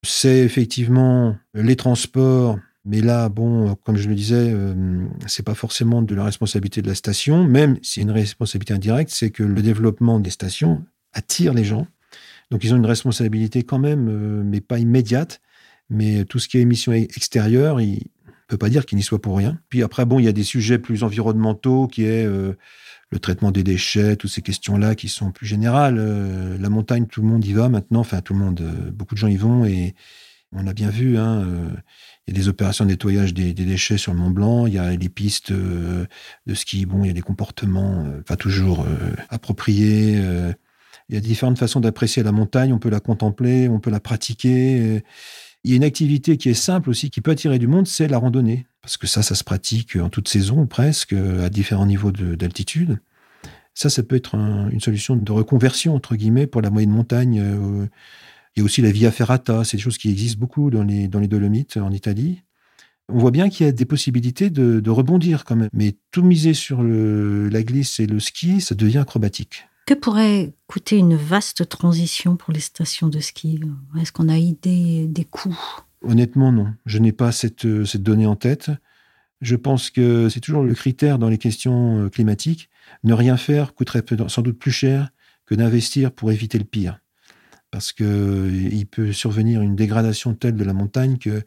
C'est 0.03 0.39
effectivement 0.39 1.37
les 1.55 1.77
transports, 1.77 2.59
mais 2.85 3.01
là, 3.01 3.29
bon, 3.29 3.75
comme 3.85 3.97
je 3.97 4.09
le 4.09 4.15
disais, 4.15 4.55
c'est 5.27 5.45
pas 5.45 5.55
forcément 5.55 6.01
de 6.03 6.15
la 6.15 6.25
responsabilité 6.25 6.81
de 6.81 6.89
la 6.89 6.95
station, 6.95 7.45
même 7.45 7.79
si 7.83 8.01
une 8.01 8.11
responsabilité 8.11 8.73
indirecte, 8.73 9.11
c'est 9.11 9.31
que 9.31 9.43
le 9.43 9.61
développement 9.61 10.19
des 10.19 10.31
stations 10.31 10.83
attire 11.13 11.53
les 11.53 11.65
gens. 11.65 11.87
Donc 12.51 12.65
ils 12.65 12.75
ont 12.75 12.77
une 12.77 12.87
responsabilité 12.87 13.63
quand 13.63 13.79
même, 13.79 14.09
euh, 14.09 14.43
mais 14.45 14.61
pas 14.61 14.79
immédiate. 14.79 15.41
Mais 15.89 16.25
tout 16.25 16.39
ce 16.39 16.49
qui 16.49 16.59
est 16.59 16.61
émissions 16.61 16.93
extérieures, 16.93 17.81
il 17.81 17.95
ne 17.95 18.47
peut 18.47 18.59
pas 18.59 18.69
dire 18.69 18.87
qu'il 18.87 18.97
n'y 18.97 19.03
soit 19.03 19.21
pour 19.21 19.37
rien. 19.37 19.59
Puis 19.69 19.83
après, 19.83 20.05
bon, 20.05 20.21
il 20.21 20.25
y 20.25 20.29
a 20.29 20.33
des 20.33 20.45
sujets 20.45 20.79
plus 20.79 21.03
environnementaux 21.03 21.89
qui 21.89 22.05
est 22.05 22.25
euh, 22.25 22.53
le 23.11 23.19
traitement 23.19 23.51
des 23.51 23.65
déchets, 23.65 24.15
toutes 24.15 24.31
ces 24.31 24.43
questions-là 24.43 24.95
qui 24.95 25.09
sont 25.09 25.33
plus 25.33 25.47
générales. 25.47 25.97
Euh, 25.99 26.57
la 26.59 26.71
montagne, 26.71 27.07
tout 27.07 27.23
le 27.23 27.29
monde 27.29 27.45
y 27.45 27.53
va 27.53 27.69
maintenant. 27.69 28.01
Enfin, 28.01 28.21
tout 28.21 28.35
le 28.35 28.41
monde, 28.41 28.63
beaucoup 28.93 29.15
de 29.15 29.21
gens 29.21 29.27
y 29.27 29.37
vont 29.37 29.65
et 29.65 29.95
on 30.53 30.67
a 30.67 30.73
bien 30.73 30.91
vu. 30.91 31.17
Hein, 31.17 31.47
il 32.27 32.35
y 32.35 32.37
a 32.37 32.41
des 32.41 32.49
opérations 32.49 32.85
de 32.85 32.91
nettoyage 32.91 33.35
des, 33.35 33.53
déchets 33.53 33.99
sur 33.99 34.13
le 34.13 34.19
Mont 34.19 34.31
Blanc. 34.31 34.67
Il 34.67 34.75
y 34.75 34.79
a 34.79 34.91
les 34.91 35.09
pistes 35.09 35.53
de 35.53 36.07
ski. 36.55 36.87
Bon, 36.87 37.05
il 37.05 37.09
y 37.09 37.11
a 37.11 37.15
des 37.15 37.23
comportements 37.23 38.05
pas 38.27 38.37
toujours 38.37 38.87
appropriés 39.29 40.21
il 41.11 41.15
y 41.15 41.19
a 41.19 41.21
différentes 41.21 41.59
façons 41.59 41.81
d'apprécier 41.81 42.23
la 42.23 42.31
montagne. 42.31 42.73
On 42.73 42.79
peut 42.79 42.89
la 42.89 43.01
contempler, 43.01 43.69
on 43.69 43.81
peut 43.81 43.91
la 43.91 43.99
pratiquer. 43.99 45.03
Il 45.65 45.71
y 45.71 45.73
a 45.73 45.77
une 45.77 45.85
activité 45.85 46.37
qui 46.37 46.49
est 46.49 46.55
simple 46.55 46.89
aussi, 46.89 47.11
qui 47.11 47.21
peut 47.21 47.33
attirer 47.33 47.59
du 47.59 47.67
monde, 47.67 47.89
c'est 47.89 48.07
la 48.07 48.17
randonnée. 48.17 48.67
Parce 48.81 48.97
que 48.97 49.09
ça, 49.09 49.23
ça 49.23 49.35
se 49.35 49.43
pratique 49.43 49.97
en 49.97 50.09
toute 50.09 50.29
saison 50.29 50.67
presque, 50.67 51.13
à 51.13 51.51
différents 51.51 51.87
niveaux 51.87 52.13
d'altitude. 52.13 53.01
Ça, 53.75 53.91
ça 53.91 54.05
peut 54.05 54.17
être 54.17 54.37
une 54.37 54.81
solution 54.81 55.17
de 55.17 55.33
reconversion, 55.33 55.97
entre 55.97 56.15
guillemets, 56.15 56.47
pour 56.47 56.63
la 56.63 56.71
moyenne 56.71 56.91
montagne. 56.91 57.43
Euh, 58.51 58.57
il 58.57 58.61
y 58.61 58.63
a 58.63 58.65
aussi 58.65 58.83
la 58.83 58.93
Via 58.93 59.11
Ferrata, 59.11 59.65
c'est 59.65 59.77
des 59.77 59.83
choses 59.83 59.99
qui 59.99 60.11
existent 60.11 60.41
beaucoup 60.41 60.71
dans 60.71 60.83
les, 60.83 61.09
dans 61.09 61.21
les 61.21 61.29
Dolomites 61.29 61.77
en 61.77 61.91
Italie. 61.91 62.43
On 63.09 63.19
voit 63.19 63.31
bien 63.31 63.49
qu'il 63.49 63.67
y 63.67 63.69
a 63.69 63.73
des 63.73 63.85
possibilités 63.85 64.51
de, 64.51 64.91
rebondir 64.91 65.45
quand 65.45 65.57
même. 65.57 65.71
Mais 65.73 65.97
tout 66.13 66.23
miser 66.23 66.55
sur 66.55 66.83
la 66.83 67.63
glisse 67.65 67.99
et 67.99 68.07
le 68.07 68.21
ski, 68.21 68.61
ça 68.61 68.77
devient 68.77 68.99
acrobatique. 68.99 69.67
Que 69.87 69.95
pourrait 69.95 70.53
coûter 70.69 70.97
une 70.97 71.17
vaste 71.17 71.69
transition 71.69 72.37
pour 72.37 72.53
les 72.53 72.61
stations 72.61 73.09
de 73.09 73.19
ski? 73.19 73.61
Est-ce 74.01 74.13
qu'on 74.13 74.29
a 74.29 74.39
idée 74.39 75.07
des 75.09 75.25
coûts? 75.25 75.59
Honnêtement, 76.03 76.53
non. 76.53 76.73
Je 76.87 76.99
n'ai 76.99 77.11
pas 77.11 77.33
cette, 77.33 77.85
cette 77.85 78.05
donnée 78.05 78.27
en 78.27 78.37
tête. 78.37 78.71
Je 79.41 79.57
pense 79.57 79.91
que 79.91 80.29
c'est 80.29 80.41
toujours 80.41 80.63
le 80.63 80.75
critère 80.75 81.19
dans 81.19 81.29
les 81.29 81.39
questions 81.39 82.05
euh, 82.05 82.09
climatiques. 82.09 82.69
Ne 83.05 83.15
rien 83.15 83.37
faire 83.37 83.75
coûterait 83.75 84.05
sans 84.29 84.43
doute 84.43 84.59
plus 84.59 84.71
cher 84.73 85.11
que 85.47 85.55
d'investir 85.55 86.13
pour 86.13 86.31
éviter 86.31 86.59
le 86.59 86.65
pire. 86.65 87.00
Parce 87.71 87.93
que 87.93 88.51
il 88.53 88.87
peut 88.87 89.13
survenir 89.13 89.63
une 89.63 89.77
dégradation 89.77 90.35
telle 90.35 90.57
de 90.57 90.65
la 90.65 90.73
montagne 90.73 91.19
qu'il 91.19 91.45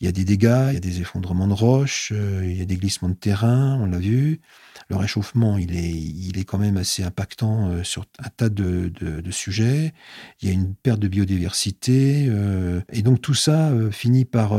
y 0.00 0.06
a 0.06 0.12
des 0.12 0.24
dégâts, 0.24 0.66
il 0.68 0.74
y 0.74 0.76
a 0.76 0.80
des 0.80 1.00
effondrements 1.00 1.48
de 1.48 1.52
roches, 1.52 2.12
il 2.12 2.56
y 2.56 2.62
a 2.62 2.64
des 2.64 2.76
glissements 2.76 3.08
de 3.08 3.14
terrain, 3.14 3.78
on 3.80 3.86
l'a 3.86 3.98
vu 3.98 4.40
le 4.88 4.96
réchauffement, 4.96 5.58
il 5.58 5.76
est, 5.76 5.90
il 5.90 6.38
est 6.38 6.44
quand 6.44 6.58
même 6.58 6.76
assez 6.76 7.02
impactant 7.02 7.70
euh, 7.70 7.82
sur 7.82 8.04
un 8.18 8.28
tas 8.36 8.48
de, 8.48 8.92
de, 9.00 9.30
sujets. 9.30 9.92
Il 10.40 10.48
y 10.48 10.50
a 10.52 10.54
une 10.54 10.74
perte 10.74 11.00
de 11.00 11.08
biodiversité. 11.08 12.26
Euh, 12.28 12.80
et 12.92 13.02
donc 13.02 13.20
tout 13.20 13.34
ça 13.34 13.70
euh, 13.70 13.90
finit 13.90 14.24
par 14.24 14.58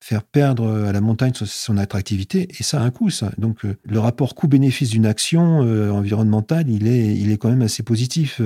faire 0.00 0.22
perdre 0.22 0.84
à 0.86 0.92
la 0.92 1.00
montagne 1.00 1.32
son, 1.34 1.78
attractivité. 1.78 2.48
Et 2.58 2.62
ça 2.62 2.80
a 2.80 2.84
un 2.84 2.90
coût, 2.90 3.10
ça. 3.10 3.32
Donc 3.38 3.62
le 3.64 3.98
rapport 3.98 4.34
coût-bénéfice 4.34 4.90
d'une 4.90 5.06
action 5.06 5.60
environnementale, 5.60 6.68
il 6.68 6.86
est, 6.86 7.16
il 7.16 7.32
est 7.32 7.38
quand 7.38 7.48
même 7.48 7.62
assez 7.62 7.82
positif. 7.82 8.40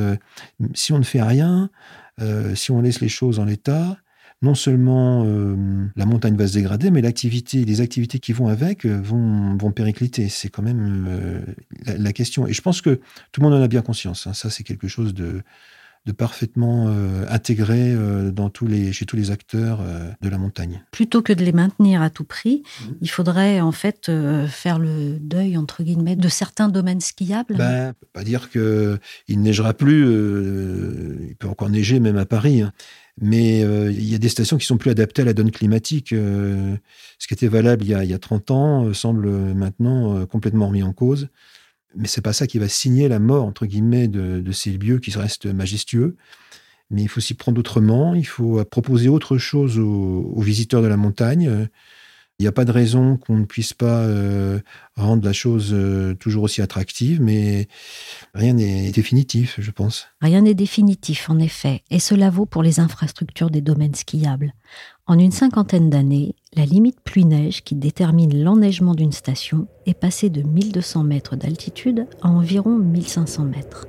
si 0.75 0.93
on 0.93 0.99
ne 0.99 1.05
fait 1.05 1.23
rien, 1.23 1.71
si 2.55 2.71
on 2.71 2.81
laisse 2.81 3.01
les 3.01 3.09
choses 3.09 3.39
en 3.39 3.45
l'état, 3.45 3.97
non 4.41 4.55
seulement 4.55 5.25
euh, 5.27 5.57
la 5.97 6.07
montagne 6.07 6.37
va 6.37 6.47
se 6.47 6.55
dégrader, 6.55 6.91
mais 6.91 7.01
l'activité, 7.01 7.65
les 7.65 7.81
activités 7.81 8.21
qui 8.21 8.33
vont 8.33 8.47
avec 8.47 8.85
euh, 8.85 9.01
vont, 9.01 9.57
vont 9.57 9.73
péricliter. 9.73 10.29
C'est 10.29 10.49
quand 10.49 10.63
même 10.63 11.07
euh, 11.09 11.41
la, 11.85 12.13
question. 12.13 12.47
Et 12.47 12.53
je 12.53 12.63
pense 12.63 12.81
que 12.81 13.01
tout 13.33 13.41
le 13.41 13.49
monde 13.49 13.55
en 13.55 13.63
a 13.63 13.69
bien 13.69 13.83
conscience. 13.83 14.27
Hein. 14.27 14.35
Ça, 14.35 14.49
c'est 14.49 14.63
quelque 14.63 14.87
chose 14.87 15.13
de, 15.13 15.43
de 16.09 16.13
parfaitement 16.13 16.89
intégré 17.29 17.95
dans 18.33 18.49
tous 18.49 18.67
les, 18.67 18.93
chez 18.93 19.05
tous 19.05 19.17
les 19.17 19.31
acteurs 19.31 19.81
de 20.21 20.29
la 20.29 20.39
montagne. 20.39 20.83
Plutôt 20.91 21.23
que 21.23 21.33
de 21.33 21.45
les 21.45 21.53
maintenir 21.53 22.03
à 22.03 22.11
tout 22.11 22.25
prix, 22.25 22.63
mmh. 22.63 22.85
il 23.03 23.11
faudrait 23.11 23.61
en 23.61 23.73
fait 23.73 24.11
faire 24.49 24.79
le 24.79 25.19
deuil 25.21 25.57
entre 25.57 25.83
guillemets 25.83 26.17
de 26.17 26.29
certains 26.29 26.69
domaines 26.69 27.01
skiables. 27.01 27.57
Ben, 27.57 27.93
peut 28.01 28.07
pas 28.13 28.25
dire 28.25 28.51
que 28.51 28.99
il 29.29 29.41
neigera 29.43 29.75
plus. 29.75 30.05
il 31.29 31.37
peut 31.37 31.49
encore 31.49 31.71
neiger 31.71 32.01
même 32.01 32.17
à 32.17 32.27
Paris. 32.27 32.63
Hein. 32.63 32.73
Mais 33.21 33.65
euh, 33.65 33.91
il 33.91 34.09
y 34.09 34.15
a 34.15 34.19
des 34.19 34.29
stations 34.29 34.59
qui 34.59 34.67
sont 34.67 34.77
plus 34.77 34.91
adaptées 34.91 35.23
à 35.23 35.25
la 35.25 35.33
donne 35.33 35.51
climatique. 35.51 36.13
Euh, 36.13 36.77
ce 37.19 37.27
qui 37.27 37.35
était 37.35 37.49
valable 37.49 37.85
il 37.85 37.91
y 37.91 37.95
a, 37.95 38.05
il 38.05 38.11
y 38.11 38.15
a 38.15 38.19
30 38.19 38.51
ans 38.51 38.87
euh, 38.87 38.95
semble 38.95 39.29
maintenant 39.29 40.27
complètement 40.27 40.69
remis 40.69 40.83
en 40.83 40.93
cause. 40.93 41.29
Mais 41.97 42.09
c'est 42.09 42.21
pas 42.21 42.33
ça 42.33 42.47
qui 42.47 42.59
va 42.59 42.69
signer 42.69 43.09
la 43.09 43.19
mort, 43.19 43.45
entre 43.45 43.67
guillemets, 43.67 44.09
de, 44.09 44.41
de 44.41 44.53
ces 44.53 44.73
lieux 44.73 44.99
qui 44.99 45.11
restent 45.17 45.47
majestueux. 45.47 46.17
Mais 46.91 47.03
il 47.03 47.09
faut 47.09 47.21
s'y 47.21 47.35
prendre 47.35 47.59
autrement. 47.59 48.15
Il 48.15 48.27
faut 48.27 48.65
proposer 48.65 49.09
autre 49.09 49.39
chose 49.39 49.79
aux, 49.79 50.41
visiteurs 50.41 50.83
de 50.83 50.87
la 50.87 50.97
montagne. 50.97 51.69
Il 52.41 52.45
n'y 52.45 52.49
a 52.49 52.53
pas 52.53 52.65
de 52.65 52.71
raison 52.71 53.17
qu'on 53.17 53.37
ne 53.37 53.45
puisse 53.45 53.75
pas 53.75 54.03
euh, 54.03 54.61
rendre 54.95 55.25
la 55.25 55.33
chose 55.33 55.71
euh, 55.73 56.15
toujours 56.15 56.45
aussi 56.45 56.63
attractive, 56.63 57.21
mais 57.21 57.67
rien 58.33 58.53
n'est 58.53 58.93
définitif, 58.93 59.57
je 59.59 59.73
pense. 59.73 60.07
Rien 60.21 60.43
n'est 60.43 60.55
définitif, 60.55 61.29
en 61.31 61.41
effet, 61.41 61.83
et 61.91 61.99
cela 61.99 62.31
vaut 62.31 62.47
pour 62.47 62.63
les 62.63 62.79
infrastructures 62.79 63.51
des 63.51 63.61
domaines 63.61 63.97
skiables. 63.97 64.55
En 65.11 65.19
une 65.19 65.33
cinquantaine 65.33 65.89
d'années, 65.89 66.35
la 66.55 66.67
limite 66.67 67.01
pluie-neige 67.01 67.65
qui 67.65 67.75
détermine 67.75 68.45
l'enneigement 68.45 68.95
d'une 68.95 69.13
station 69.13 69.67
est 69.87 69.99
passée 69.99 70.29
de 70.29 70.43
1200 70.43 71.03
mètres 71.03 71.35
d'altitude 71.35 72.07
à 72.21 72.29
environ 72.29 72.77
1500 72.77 73.45
mètres. 73.45 73.87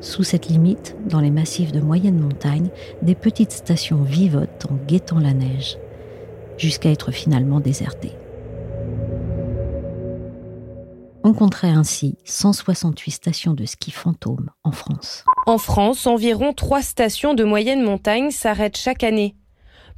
Sous 0.00 0.24
cette 0.24 0.48
limite, 0.48 0.96
dans 1.06 1.20
les 1.20 1.30
massifs 1.30 1.70
de 1.70 1.82
moyenne 1.82 2.18
montagne, 2.18 2.70
des 3.02 3.14
petites 3.14 3.52
stations 3.52 4.02
vivotent 4.02 4.66
en 4.70 4.76
guettant 4.86 5.18
la 5.18 5.34
neige 5.34 5.76
jusqu'à 6.56 6.90
être 6.90 7.12
finalement 7.12 7.60
déserté. 7.60 8.12
On 11.24 11.34
compterait 11.34 11.68
ainsi 11.68 12.16
168 12.24 13.10
stations 13.10 13.52
de 13.52 13.66
ski 13.66 13.90
fantômes 13.90 14.48
en 14.64 14.72
France. 14.72 15.26
En 15.46 15.58
France, 15.58 16.06
environ 16.06 16.54
3 16.54 16.80
stations 16.80 17.34
de 17.34 17.44
moyenne 17.44 17.82
montagne 17.82 18.30
s'arrêtent 18.30 18.78
chaque 18.78 19.04
année. 19.04 19.36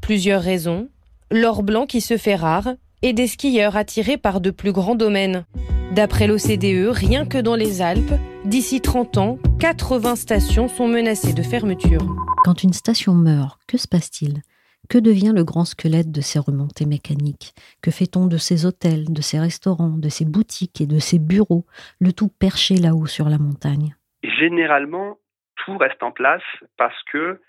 Plusieurs 0.01 0.43
raisons. 0.43 0.89
L'or 1.31 1.63
blanc 1.63 1.87
qui 1.87 2.01
se 2.01 2.17
fait 2.17 2.37
rare 2.37 2.69
et 3.03 3.13
des 3.13 3.27
skieurs 3.27 3.77
attirés 3.77 4.17
par 4.17 4.41
de 4.41 4.51
plus 4.51 4.73
grands 4.73 4.95
domaines. 4.95 5.45
D'après 5.93 6.27
l'OCDE, 6.27 6.89
rien 6.91 7.27
que 7.27 7.39
dans 7.39 7.55
les 7.55 7.83
Alpes, 7.83 8.15
d'ici 8.45 8.81
30 8.81 9.19
ans, 9.19 9.39
80 9.61 10.17
stations 10.17 10.69
sont 10.69 10.89
menacées 10.89 11.35
de 11.35 11.43
fermeture. 11.43 12.05
Quand 12.45 12.63
une 12.63 12.73
station 12.73 13.15
meurt, 13.15 13.61
que 13.69 13.79
se 13.79 13.87
passe-t-il? 13.87 14.43
Que 14.89 14.99
devient 14.99 15.33
le 15.35 15.45
grand 15.45 15.65
squelette 15.65 16.11
de 16.11 16.21
ces 16.21 16.39
remontées 16.39 16.85
mécaniques? 16.85 17.55
Que 17.81 17.91
fait-on 17.91 18.27
de 18.27 18.37
ces 18.37 18.67
hôtels, 18.67 19.13
de 19.13 19.23
ces 19.23 19.39
restaurants, 19.39 19.97
de 19.97 20.09
ces 20.09 20.25
boutiques 20.25 20.81
et 20.81 20.87
de 20.87 20.99
ces 20.99 21.19
bureaux, 21.19 21.65
le 22.01 22.13
tout 22.13 22.29
perché 22.29 22.77
là-haut 22.77 23.07
sur 23.07 23.29
la 23.29 23.39
montagne 23.39 23.97
Généralement, 24.23 25.19
tout 25.65 25.79
reste 25.79 26.03
en 26.03 26.11
place 26.11 26.43
parce 26.77 27.01
que 27.11 27.41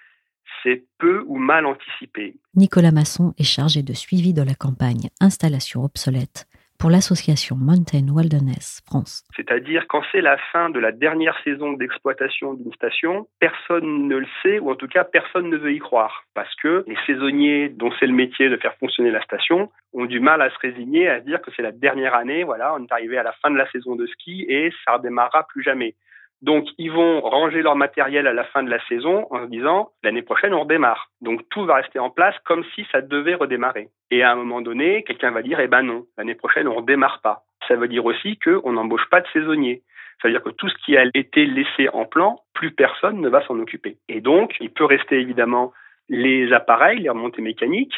c'est 0.66 0.84
peu 0.98 1.24
ou 1.28 1.38
mal 1.38 1.66
anticipé. 1.66 2.34
Nicolas 2.56 2.92
Masson 2.92 3.34
est 3.38 3.44
chargé 3.44 3.84
de 3.84 3.94
suivi 3.94 4.34
de 4.34 4.42
la 4.42 4.56
campagne 4.56 5.10
Installation 5.22 5.84
obsolète 5.84 6.48
pour 6.78 6.90
l'association 6.90 7.56
Mountain 7.56 8.08
Wilderness 8.14 8.82
France. 8.86 9.24
C'est-à-dire 9.36 9.86
quand 9.88 10.02
c'est 10.12 10.22
la 10.22 10.38
fin 10.52 10.70
de 10.70 10.80
la 10.80 10.92
dernière 10.92 11.38
saison 11.44 11.74
d'exploitation 11.74 12.54
d'une 12.54 12.74
station, 12.74 13.28
personne 13.40 14.08
ne 14.08 14.18
le 14.18 14.28
sait 14.44 14.60
ou 14.60 14.72
en 14.72 14.76
tout 14.76 14.88
cas 14.88 15.04
personne 15.06 15.50
ne 15.50 15.58
veut 15.58 15.74
y 15.74 15.80
croire 15.80 16.26
parce 16.34 16.54
que 16.56 16.84
les 16.88 16.98
saisonniers 17.06 17.70
dont 17.70 17.92
c'est 18.00 18.08
le 18.08 18.14
métier 18.14 18.50
de 18.50 18.58
faire 18.58 18.76
fonctionner 18.76 19.12
la 19.12 19.22
station 19.24 19.72
ont 19.94 20.06
du 20.06 20.20
mal 20.20 20.42
à 20.42 20.50
se 20.50 20.60
résigner 20.60 21.08
à 21.08 21.22
se 21.22 21.26
dire 21.26 21.42
que 21.42 21.52
c'est 21.56 21.62
la 21.62 21.72
dernière 21.72 22.14
année, 22.14 22.44
voilà, 22.44 22.76
on 22.76 22.84
est 22.84 22.92
arrivé 22.92 23.18
à 23.18 23.24
la 23.24 23.32
fin 23.42 23.52
de 23.52 23.58
la 23.58 23.70
saison 23.72 23.96
de 23.96 24.06
ski 24.08 24.46
et 24.50 24.72
ça 24.84 24.98
redémarrera 24.98 25.48
plus 25.48 25.64
jamais. 25.64 25.96
Donc, 26.42 26.68
ils 26.78 26.92
vont 26.92 27.22
ranger 27.22 27.62
leur 27.62 27.76
matériel 27.76 28.28
à 28.28 28.34
la 28.34 28.44
fin 28.44 28.62
de 28.62 28.70
la 28.70 28.84
saison 28.88 29.26
en 29.32 29.46
se 29.46 29.50
disant, 29.50 29.90
l'année 30.04 30.22
prochaine, 30.22 30.54
on 30.54 30.62
redémarre. 30.62 31.10
Donc, 31.22 31.42
tout 31.50 31.66
va 31.66 31.76
rester 31.76 32.00
en 32.00 32.10
place 32.10 32.36
comme 32.46 32.64
si 32.76 32.86
ça 32.92 33.02
devait 33.02 33.36
redémarrer. 33.36 33.90
Et 34.12 34.22
à 34.22 34.32
un 34.32 34.36
moment 34.36 34.62
donné, 34.62 35.04
quelqu'un 35.04 35.32
va 35.32 35.42
dire, 35.42 35.60
eh 35.60 35.68
ben 35.68 35.82
non, 35.82 36.06
l'année 36.18 36.36
prochaine, 36.36 36.68
on 36.68 36.76
redémarre 36.76 37.22
pas. 37.22 37.44
Ça 37.68 37.76
veut 37.76 37.88
dire 37.88 38.06
aussi 38.06 38.38
qu'on 38.38 38.74
n'embauche 38.74 39.10
pas 39.10 39.22
de 39.22 39.28
saisonniers. 39.34 39.82
Ça 40.22 40.28
veut 40.28 40.34
dire 40.34 40.44
que 40.44 40.50
tout 40.50 40.70
ce 40.70 40.76
qui 40.86 40.98
a 40.98 41.06
été 41.14 41.46
laissé 41.46 41.90
en 41.90 42.06
plan, 42.06 42.40
plus 42.54 42.72
personne 42.72 43.20
ne 43.22 43.30
va 43.30 43.46
s'en 43.46 43.60
occuper. 43.60 43.98
Et 44.08 44.22
donc, 44.22 44.56
il 44.60 44.72
peut 44.72 44.86
rester 44.86 45.20
évidemment 45.20 45.74
les 46.10 46.54
appareils, 46.54 47.00
les 47.00 47.10
remontées 47.10 47.42
mécaniques, 47.42 47.96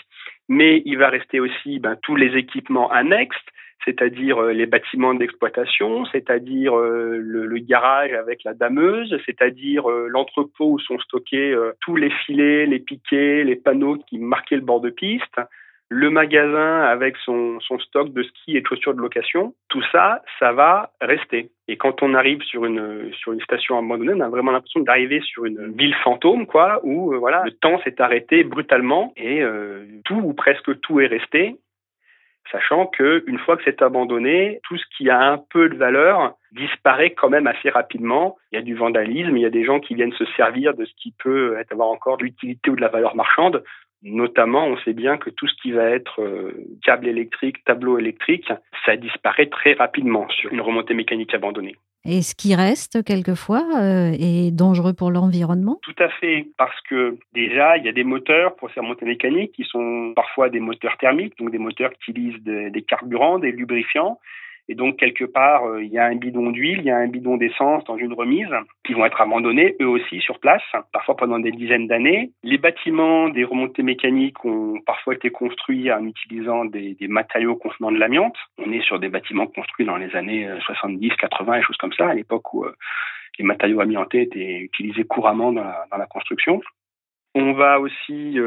mais 0.47 0.81
il 0.85 0.97
va 0.97 1.09
rester 1.09 1.39
aussi 1.39 1.79
ben, 1.79 1.97
tous 2.01 2.15
les 2.15 2.37
équipements 2.37 2.89
annexes, 2.91 3.37
c'est-à-dire 3.85 4.41
euh, 4.41 4.51
les 4.51 4.65
bâtiments 4.65 5.13
d'exploitation, 5.13 6.05
c'est-à-dire 6.05 6.77
euh, 6.77 7.17
le, 7.19 7.57
garage 7.59 8.13
avec 8.13 8.43
la 8.43 8.53
dameuse, 8.53 9.17
c'est-à-dire 9.25 9.89
euh, 9.89 10.07
l'entrepôt 10.09 10.71
où 10.71 10.79
sont 10.79 10.99
stockés 10.99 11.55
tous 11.81 11.95
les 11.95 12.09
filets, 12.09 12.65
les 12.65 12.79
piquets, 12.79 13.43
les 13.43 13.55
panneaux 13.55 13.97
qui 14.07 14.19
marquaient 14.19 14.55
le 14.55 14.61
bord 14.61 14.79
de 14.79 14.89
piste, 14.89 15.41
le 15.89 16.09
magasin 16.09 16.81
avec 16.81 17.15
son, 17.17 17.59
stock 17.79 18.13
de 18.13 18.23
ski 18.23 18.57
et 18.57 18.61
de 18.61 18.67
chaussures 18.67 18.93
de 18.93 19.01
location, 19.01 19.53
tout 19.69 19.83
ça, 19.91 20.21
ça 20.39 20.51
va 20.51 20.91
rester. 21.01 21.49
Et 21.67 21.77
quand 21.77 22.03
on 22.03 22.13
arrive 22.13 22.41
sur 22.43 22.65
une 22.65 23.11
sur 23.13 23.33
une 23.33 23.41
station 23.41 23.77
abandonnée, 23.77 24.13
on 24.13 24.21
a 24.21 24.29
vraiment 24.29 24.51
l'impression 24.51 24.81
d'arriver 24.81 25.21
sur 25.21 25.45
une 25.45 25.73
ville 25.75 25.95
fantôme, 26.03 26.45
quoi, 26.45 26.79
où 26.83 27.13
voilà, 27.17 27.43
le 27.45 27.51
temps 27.51 27.79
s'est 27.83 28.01
arrêté 28.01 28.43
brutalement 28.43 29.13
et 29.17 29.41
tout 30.05 30.21
ou 30.23 30.33
presque 30.33 30.79
tout 30.81 30.99
est 30.99 31.07
resté 31.07 31.55
sachant 32.51 32.85
que 32.87 33.23
une 33.27 33.39
fois 33.39 33.57
que 33.57 33.63
c'est 33.65 33.81
abandonné, 33.81 34.59
tout 34.63 34.77
ce 34.77 34.85
qui 34.95 35.09
a 35.09 35.19
un 35.19 35.37
peu 35.37 35.69
de 35.69 35.75
valeur 35.75 36.35
disparaît 36.51 37.11
quand 37.11 37.29
même 37.29 37.47
assez 37.47 37.69
rapidement. 37.69 38.37
Il 38.51 38.55
y 38.55 38.59
a 38.59 38.61
du 38.61 38.75
vandalisme, 38.75 39.35
il 39.35 39.41
y 39.41 39.45
a 39.45 39.49
des 39.49 39.65
gens 39.65 39.79
qui 39.79 39.95
viennent 39.95 40.13
se 40.13 40.25
servir 40.37 40.73
de 40.73 40.85
ce 40.85 40.93
qui 40.95 41.13
peut 41.23 41.57
avoir 41.71 41.89
encore 41.89 42.17
de 42.17 42.23
l'utilité 42.23 42.69
ou 42.69 42.75
de 42.75 42.81
la 42.81 42.87
valeur 42.87 43.15
marchande. 43.15 43.63
Notamment, 44.03 44.67
on 44.67 44.77
sait 44.77 44.93
bien 44.93 45.17
que 45.17 45.29
tout 45.31 45.47
ce 45.47 45.55
qui 45.61 45.71
va 45.71 45.89
être 45.89 46.21
euh, 46.21 46.51
câble 46.83 47.07
électrique, 47.07 47.63
tableau 47.65 47.97
électrique, 47.97 48.47
ça 48.85 48.95
disparaît 48.95 49.47
très 49.47 49.73
rapidement 49.73 50.27
sur 50.29 50.51
une 50.53 50.61
remontée 50.61 50.93
mécanique 50.93 51.33
abandonnée. 51.33 51.75
Et 52.05 52.21
ce 52.21 52.35
qui 52.35 52.55
reste 52.55 53.03
quelquefois 53.03 53.63
euh, 53.75 54.11
est 54.17 54.55
dangereux 54.55 54.93
pour 54.93 55.11
l'environnement? 55.11 55.79
Tout 55.81 55.95
à 55.97 56.09
fait, 56.09 56.47
parce 56.57 56.79
que 56.89 57.17
déjà, 57.33 57.77
il 57.77 57.85
y 57.85 57.89
a 57.89 57.91
des 57.91 58.03
moteurs 58.03 58.55
pour 58.55 58.69
ces 58.71 58.79
remontées 58.79 59.05
mécaniques 59.05 59.51
qui 59.53 59.63
sont 59.63 60.13
parfois 60.15 60.49
des 60.49 60.59
moteurs 60.59 60.95
thermiques, 60.97 61.37
donc 61.37 61.51
des 61.51 61.57
moteurs 61.57 61.91
qui 61.93 62.11
utilisent 62.11 62.43
des 62.43 62.81
carburants, 62.83 63.39
des 63.39 63.51
lubrifiants. 63.51 64.19
Et 64.69 64.75
donc, 64.75 64.97
quelque 64.97 65.23
part, 65.23 65.65
euh, 65.65 65.83
il 65.83 65.89
y 65.89 65.97
a 65.97 66.05
un 66.05 66.15
bidon 66.15 66.51
d'huile, 66.51 66.79
il 66.79 66.85
y 66.85 66.91
a 66.91 66.97
un 66.97 67.07
bidon 67.07 67.37
d'essence 67.37 67.85
dans 67.85 67.97
une 67.97 68.13
remise 68.13 68.49
qui 68.85 68.93
vont 68.93 69.05
être 69.05 69.21
abandonnés, 69.21 69.77
eux 69.81 69.87
aussi, 69.87 70.19
sur 70.19 70.39
place, 70.39 70.61
parfois 70.91 71.15
pendant 71.15 71.39
des 71.39 71.51
dizaines 71.51 71.87
d'années. 71.87 72.31
Les 72.43 72.57
bâtiments 72.57 73.29
des 73.29 73.45
remontées 73.45 73.83
mécaniques 73.83 74.43
ont 74.43 74.79
parfois 74.85 75.13
été 75.13 75.29
construits 75.29 75.91
en 75.91 76.05
utilisant 76.05 76.65
des, 76.65 76.97
matériaux 77.07 77.55
contenant 77.55 77.91
de 77.91 77.97
l'amiante. 77.97 78.35
On 78.57 78.71
est 78.73 78.81
sur 78.81 78.99
des 78.99 79.07
bâtiments 79.07 79.47
construits 79.47 79.85
dans 79.85 79.95
les 79.95 80.13
années 80.15 80.49
70, 80.65 81.11
euh, 81.11 81.15
80 81.17 81.53
et 81.53 81.61
choses 81.61 81.77
comme 81.77 81.93
ça, 81.93 82.09
à 82.09 82.13
l'époque 82.13 82.53
où 82.53 82.65
euh, 82.65 82.75
les 83.39 83.45
matériaux 83.45 83.79
amiantés 83.79 84.23
étaient 84.23 84.59
utilisés 84.59 85.05
couramment 85.05 85.53
dans 85.53 85.63
la, 85.63 85.85
dans 85.89 85.97
la 85.97 86.07
construction. 86.07 86.61
On 87.35 87.53
va 87.53 87.79
aussi 87.79 88.37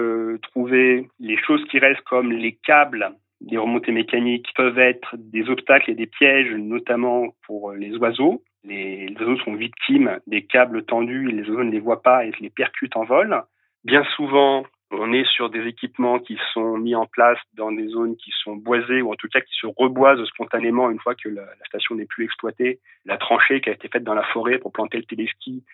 trouver 0.42 1.08
les 1.20 1.36
choses 1.36 1.64
qui 1.70 1.78
restent 1.78 2.00
comme 2.00 2.32
les 2.32 2.58
câbles 2.64 3.14
les 3.40 3.58
remontées 3.58 3.92
mécaniques 3.92 4.52
peuvent 4.54 4.78
être 4.78 5.14
des 5.16 5.48
obstacles 5.48 5.90
et 5.90 5.94
des 5.94 6.06
pièges, 6.06 6.52
notamment 6.52 7.34
pour 7.46 7.72
les 7.72 7.96
oiseaux. 7.96 8.42
Les, 8.64 9.08
oiseaux 9.18 9.38
sont 9.38 9.54
victimes 9.54 10.18
des 10.26 10.44
câbles 10.44 10.84
tendus 10.84 11.26
les 11.28 11.48
oiseaux 11.48 11.64
ne 11.64 11.70
les 11.70 11.80
voient 11.80 12.02
pas 12.02 12.26
et 12.26 12.32
les 12.40 12.50
percutent 12.50 12.96
en 12.96 13.04
vol. 13.04 13.42
Bien 13.84 14.04
souvent, 14.16 14.64
on 14.90 15.12
est 15.12 15.24
sur 15.24 15.50
des 15.50 15.66
équipements 15.66 16.18
qui 16.18 16.36
sont 16.52 16.76
mis 16.76 16.94
en 16.94 17.06
place 17.06 17.38
dans 17.54 17.72
des 17.72 17.88
zones 17.88 18.16
qui 18.16 18.32
sont 18.42 18.56
boisées 18.56 19.00
ou 19.02 19.12
en 19.12 19.14
tout 19.14 19.28
cas 19.28 19.40
qui 19.40 19.54
se 19.54 19.66
reboisent 19.66 20.24
spontanément 20.26 20.90
une 20.90 20.98
fois 20.98 21.14
que 21.14 21.28
la, 21.28 21.46
station 21.66 21.94
n'est 21.94 22.06
plus 22.06 22.24
exploitée. 22.24 22.80
La 23.06 23.16
tranchée 23.16 23.60
qui 23.60 23.70
a 23.70 23.72
été 23.72 23.88
faite 23.88 24.04
dans 24.04 24.14
la 24.14 24.24
forêt 24.24 24.58
pour 24.58 24.72
planter 24.72 24.98
le 24.98 25.04
téléski 25.04 25.64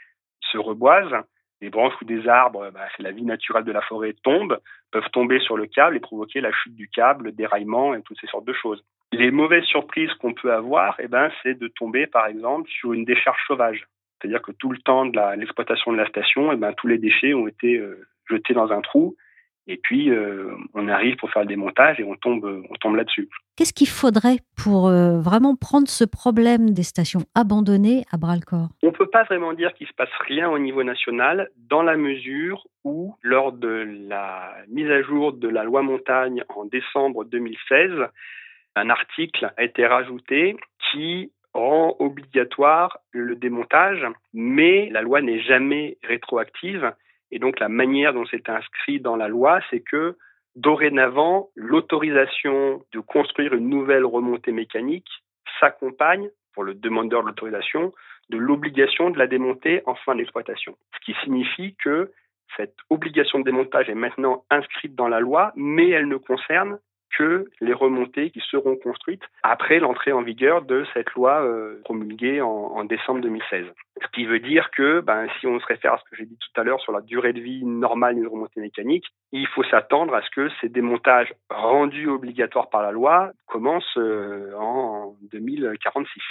se 0.41 0.59
reboise. 0.59 1.13
Les 1.61 1.71
branches 1.71 1.95
ou 2.03 2.05
des 2.05 2.29
arbres, 2.29 2.71
bah, 2.73 2.87
c'est 2.97 3.03
la 3.03 3.13
vie 3.13 3.25
naturelle 3.25 3.65
de 3.65 3.73
la 3.73 3.81
forêt, 3.81 4.15
tombent, 4.23 4.59
peuvent 4.91 5.11
tomber 5.13 5.41
sur 5.41 5.57
le 5.57 5.67
câble 5.67 5.97
et 5.97 6.01
provoquer 6.01 6.41
la 6.41 6.53
chute 6.53 6.75
du 6.75 6.89
câble, 6.89 7.27
le 7.27 7.33
déraillement 7.33 7.95
et 7.95 8.03
toutes 8.03 8.21
ces 8.21 8.27
sortes 8.27 8.45
de 8.45 8.53
choses. 8.53 8.85
Les 9.13 9.31
mauvaises 9.31 9.65
surprises 9.65 10.13
qu'on 10.15 10.35
peut 10.35 10.53
avoir, 10.53 10.97
eh 10.99 11.09
ben, 11.09 11.31
c'est 11.43 11.59
de 11.59 11.69
tomber 11.69 12.07
par 12.07 12.27
exemple 12.27 12.69
sur 12.69 12.93
une 12.93 13.05
décharge 13.05 13.41
sauvage. 13.47 13.87
C'est-à-dire 14.21 14.43
que 14.43 14.53
tout 14.53 14.71
le 14.71 14.79
temps 14.79 15.07
de 15.07 15.37
l'exploitation 15.37 15.93
de 15.93 15.97
la 15.97 16.09
station, 16.09 16.53
eh 16.53 16.57
ben, 16.57 16.73
tous 16.75 16.87
les 16.87 16.99
déchets 16.99 17.35
ont 17.35 17.47
été 17.47 17.77
euh, 17.77 18.07
jeté 18.29 18.55
dans 18.55 18.73
un 18.73 18.81
trou. 18.81 19.17
Et 19.69 19.79
puis, 19.79 20.11
euh, 20.11 20.55
on 20.75 20.89
arrive 20.89 21.17
pour 21.17 21.31
faire 21.31 21.43
le 21.43 21.49
démontage 21.49 21.99
et 21.99 22.05
on 22.05 22.15
tombe, 22.15 22.45
on 22.71 22.75
tombe 22.75 22.95
là-dessus. 22.95 23.29
Qu'est-ce 23.57 23.73
qu'il 23.73 23.89
faudrait 23.89 24.39
pour 24.57 24.87
euh, 24.87 25.19
vraiment 25.19 25.57
prendre 25.57 25.89
ce 25.89 26.05
problème 26.05 26.71
des 26.71 26.85
stations 26.85 27.25
abandonnées 27.35 28.05
à 28.13 28.17
bras-le-corps 28.17 28.69
On 28.83 28.87
ne 28.87 28.93
peut 28.93 29.09
pas 29.09 29.25
vraiment 29.25 29.55
dire 29.55 29.75
qu'il 29.75 29.87
ne 29.87 29.91
se 29.91 29.95
passe 29.95 30.15
rien 30.27 30.49
au 30.49 30.59
niveau 30.59 30.85
national, 30.85 31.51
dans 31.57 31.83
la 31.83 31.97
mesure 31.97 32.67
où, 32.85 33.17
lors 33.23 33.51
de 33.51 34.07
la 34.09 34.55
mise 34.69 34.91
à 34.91 35.03
jour 35.03 35.33
de 35.33 35.49
la 35.49 35.65
loi 35.65 35.83
montagne 35.83 36.45
en 36.49 36.65
décembre 36.65 37.25
2016, 37.25 37.91
un 38.77 38.91
article 38.91 39.53
a 39.57 39.65
été 39.65 39.85
rajouté 39.87 40.57
qui 40.93 41.33
rend 41.55 41.97
obligatoire 41.99 42.99
le 43.11 43.35
démontage, 43.35 44.07
mais 44.33 44.91
la 44.91 45.01
loi 45.01 45.23
n'est 45.23 45.41
jamais 45.41 45.97
rétroactive 46.05 46.93
et 47.31 47.39
donc 47.39 47.61
la 47.61 47.69
manière 47.69 48.13
dont 48.13 48.25
c'est 48.31 48.49
inscrit 48.49 49.01
dans 49.01 49.17
la 49.17 49.29
loi, 49.29 49.61
c'est 49.71 49.81
que 49.81 50.17
dorénavant, 50.55 51.51
l'autorisation 51.55 52.83
de 52.93 53.01
construire 53.01 53.55
une 53.55 53.69
nouvelle 53.69 54.05
remontée 54.05 54.53
mécanique 54.53 55.09
s'accompagne, 55.61 56.31
pour 56.55 56.65
le 56.65 56.75
demandeur 56.75 57.23
de 57.23 57.29
l'autorisation, 57.29 57.93
de 58.31 58.39
l'obligation 58.39 59.11
de 59.11 59.19
la 59.19 59.27
démonter 59.27 59.83
en 59.85 59.95
fin 59.95 60.15
d'exploitation. 60.15 60.75
Ce 60.95 61.05
qui 61.05 61.15
signifie 61.23 61.77
que 61.77 62.11
cette 62.57 62.77
obligation 62.89 63.41
de 63.41 63.45
démontage 63.45 63.91
est 63.91 63.95
maintenant 63.95 64.45
inscrite 64.51 64.95
dans 64.95 65.09
la 65.09 65.21
loi, 65.21 65.53
mais 65.55 65.91
elle 65.91 66.09
ne 66.09 66.17
concerne 66.17 66.79
que 67.17 67.47
les 67.61 67.73
remontées 67.73 68.31
qui 68.31 68.41
seront 68.51 68.77
construites 68.77 69.23
après 69.43 69.79
l'entrée 69.79 70.13
en 70.13 70.23
vigueur 70.23 70.63
de 70.63 70.85
cette 70.95 71.11
loi 71.13 71.43
euh, 71.43 71.81
promulguée 71.85 72.41
en, 72.41 72.85
décembre 72.85 73.21
2016. 73.21 73.67
Ce 74.03 74.07
qui 74.13 74.27
veut 74.27 74.39
dire 74.39 74.71
que 74.71 75.01
ben, 75.01 75.27
si 75.41 75.47
on 75.47 75.59
se 75.59 75.67
réfère 75.67 75.95
à 75.95 75.99
ce 75.99 76.05
que 76.11 76.17
j'ai 76.17 76.27
dit 76.27 76.39
tout 76.39 76.61
à 76.61 76.65
l'heure 76.65 76.81
sur 76.81 76.93
la 76.93 77.01
durée 77.01 77.33
de 77.33 77.41
vie 77.41 77.65
normale 77.65 78.15
d'une 78.15 78.29
remontée 78.29 78.61
mécanique, 78.61 79.07
il 79.33 79.47
faut 79.49 79.65
s'attendre 79.65 80.15
à 80.15 80.23
ce 80.23 80.31
que 80.31 80.49
ces 80.61 80.69
démontages 80.69 81.33
rendus 81.51 82.09
obligatoires 82.09 82.69
par 82.69 82.83
la 82.83 82.93
loi 82.93 83.33
commencent 83.47 83.97
euh, 83.97 84.53
en 84.59 85.17
2046. 85.33 86.23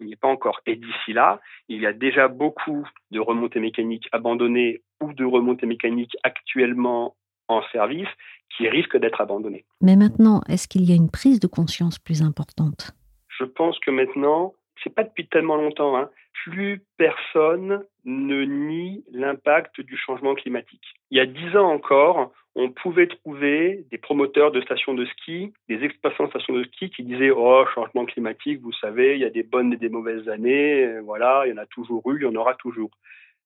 On 0.00 0.04
n'y 0.04 0.12
est 0.12 0.20
pas 0.20 0.28
encore. 0.28 0.60
Et 0.66 0.76
d'ici 0.76 1.12
là, 1.12 1.40
il 1.68 1.80
y 1.80 1.86
a 1.86 1.92
déjà 1.92 2.28
beaucoup 2.28 2.86
de 3.10 3.20
remontées 3.20 3.60
mécaniques 3.60 4.08
abandonnées 4.12 4.82
ou 5.00 5.12
de 5.12 5.24
remontées 5.24 5.66
mécaniques 5.66 6.16
actuellement 6.22 7.14
en 7.48 7.62
service 7.72 8.08
qui 8.56 8.68
risquent 8.68 8.96
d'être 8.96 9.20
abandonnés. 9.20 9.64
Mais 9.80 9.96
maintenant, 9.96 10.42
est-ce 10.48 10.68
qu'il 10.68 10.88
y 10.88 10.92
a 10.92 10.96
une 10.96 11.10
prise 11.10 11.40
de 11.40 11.46
conscience 11.46 11.98
plus 11.98 12.22
importante? 12.22 12.92
Je 13.38 13.44
pense 13.44 13.78
que 13.80 13.90
maintenant, 13.90 14.54
c'est 14.82 14.94
pas 14.94 15.04
depuis 15.04 15.26
tellement 15.26 15.56
longtemps, 15.56 15.96
hein, 15.96 16.10
plus 16.44 16.82
personne 16.96 17.84
ne 18.04 18.44
nie 18.44 19.04
l'impact 19.12 19.80
du 19.80 19.96
changement 19.96 20.34
climatique. 20.34 20.84
Il 21.10 21.18
y 21.18 21.20
a 21.20 21.26
dix 21.26 21.56
ans 21.56 21.70
encore, 21.70 22.32
on 22.54 22.70
pouvait 22.70 23.06
trouver 23.06 23.84
des 23.90 23.98
promoteurs 23.98 24.52
de 24.52 24.60
stations 24.60 24.94
de 24.94 25.04
ski, 25.06 25.52
des 25.68 25.82
exploitants 25.82 26.24
de 26.24 26.30
stations 26.30 26.54
de 26.54 26.64
ski 26.64 26.90
qui 26.90 27.02
disaient 27.02 27.30
Oh, 27.30 27.64
changement 27.74 28.04
climatique, 28.04 28.60
vous 28.60 28.72
savez, 28.72 29.14
il 29.14 29.20
y 29.20 29.24
a 29.24 29.30
des 29.30 29.42
bonnes 29.42 29.72
et 29.72 29.76
des 29.76 29.88
mauvaises 29.88 30.28
années, 30.28 31.00
voilà, 31.00 31.44
il 31.46 31.50
y 31.50 31.52
en 31.52 31.62
a 31.62 31.66
toujours 31.66 32.02
eu, 32.12 32.18
il 32.20 32.22
y 32.24 32.26
en 32.26 32.36
aura 32.36 32.54
toujours 32.54 32.90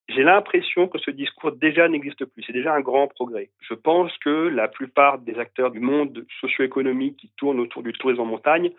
j'ai 0.08 0.22
l'impression 0.22 0.88
que 0.88 0.98
ce 0.98 1.10
discours 1.10 1.52
déjà 1.52 1.88
n'existe 1.88 2.24
plus. 2.24 2.42
C'est 2.42 2.52
déjà 2.52 2.74
un 2.74 2.80
grand 2.80 3.08
progrès. 3.08 3.50
Je 3.60 3.74
pense 3.74 4.16
que 4.18 4.48
la 4.48 4.66
plupart 4.68 5.18
des 5.18 5.38
acteurs 5.38 5.70
du 5.70 5.80
monde 5.80 6.24
socio-économique 6.40 7.18
qui 7.18 7.30
tournent 7.36 7.60
autour 7.60 7.82
du 7.82 7.92
tourisme 7.92 8.22
en 8.22 8.26
montagne 8.26 8.70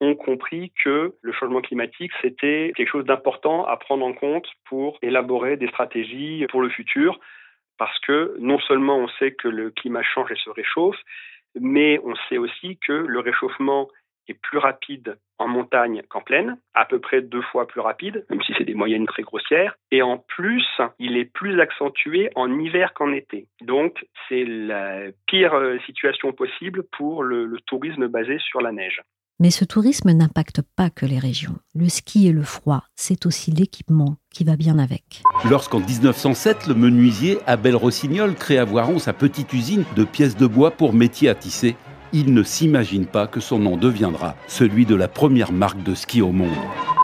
ont 0.00 0.14
compris 0.14 0.72
que 0.82 1.14
le 1.20 1.32
changement 1.32 1.60
climatique, 1.60 2.12
c'était 2.22 2.72
quelque 2.74 2.88
chose 2.88 3.04
d'important 3.04 3.66
à 3.66 3.76
prendre 3.76 4.06
en 4.06 4.14
compte 4.14 4.46
pour 4.64 4.98
élaborer 5.02 5.58
des 5.58 5.68
stratégies 5.68 6.46
pour 6.48 6.62
le 6.62 6.70
futur, 6.70 7.20
parce 7.76 7.98
que 8.00 8.34
non 8.38 8.58
seulement 8.60 8.96
on 8.96 9.08
sait 9.18 9.32
que 9.32 9.48
le 9.48 9.70
climat 9.70 10.02
change 10.02 10.32
et 10.32 10.36
se 10.36 10.48
réchauffe, 10.48 10.96
mais 11.60 12.00
on 12.04 12.14
sait 12.28 12.38
aussi 12.38 12.78
que 12.78 12.92
le 12.92 13.20
réchauffement 13.20 13.88
est 14.28 14.34
plus 14.34 14.58
rapide 14.58 15.16
en 15.38 15.48
montagne 15.48 16.02
qu'en 16.08 16.20
plaine, 16.20 16.58
à 16.74 16.84
peu 16.84 17.00
près 17.00 17.22
deux 17.22 17.42
fois 17.42 17.66
plus 17.66 17.80
rapide, 17.80 18.24
même 18.30 18.42
si 18.42 18.52
c'est 18.56 18.64
des 18.64 18.74
moyennes 18.74 19.06
très 19.06 19.22
grossières. 19.22 19.76
Et 19.90 20.02
en 20.02 20.18
plus, 20.18 20.66
il 20.98 21.16
est 21.16 21.24
plus 21.24 21.60
accentué 21.60 22.30
en 22.34 22.58
hiver 22.58 22.92
qu'en 22.94 23.12
été. 23.12 23.46
Donc, 23.62 24.06
c'est 24.28 24.44
la 24.44 25.04
pire 25.26 25.54
euh, 25.54 25.78
situation 25.86 26.32
possible 26.32 26.84
pour 26.96 27.22
le, 27.22 27.46
le 27.46 27.58
tourisme 27.60 28.06
basé 28.08 28.38
sur 28.38 28.60
la 28.60 28.72
neige. 28.72 29.02
Mais 29.42 29.50
ce 29.50 29.64
tourisme 29.64 30.12
n'impacte 30.12 30.60
pas 30.76 30.90
que 30.90 31.06
les 31.06 31.18
régions. 31.18 31.56
Le 31.74 31.88
ski 31.88 32.28
et 32.28 32.32
le 32.32 32.42
froid, 32.42 32.84
c'est 32.94 33.24
aussi 33.24 33.50
l'équipement 33.50 34.16
qui 34.30 34.44
va 34.44 34.54
bien 34.54 34.78
avec. 34.78 35.22
Lorsqu'en 35.48 35.80
1907, 35.80 36.66
le 36.66 36.74
menuisier 36.74 37.38
Abel 37.46 37.74
Rossignol 37.74 38.34
crée 38.34 38.58
à 38.58 38.66
Voiron 38.66 38.98
sa 38.98 39.14
petite 39.14 39.54
usine 39.54 39.84
de 39.96 40.04
pièces 40.04 40.36
de 40.36 40.46
bois 40.46 40.72
pour 40.72 40.92
métier 40.92 41.30
à 41.30 41.34
tisser, 41.34 41.74
il 42.12 42.34
ne 42.34 42.42
s'imagine 42.42 43.06
pas 43.06 43.26
que 43.26 43.40
son 43.40 43.58
nom 43.58 43.76
deviendra 43.76 44.36
celui 44.48 44.86
de 44.86 44.94
la 44.94 45.08
première 45.08 45.52
marque 45.52 45.82
de 45.82 45.94
ski 45.94 46.22
au 46.22 46.32
monde. 46.32 46.50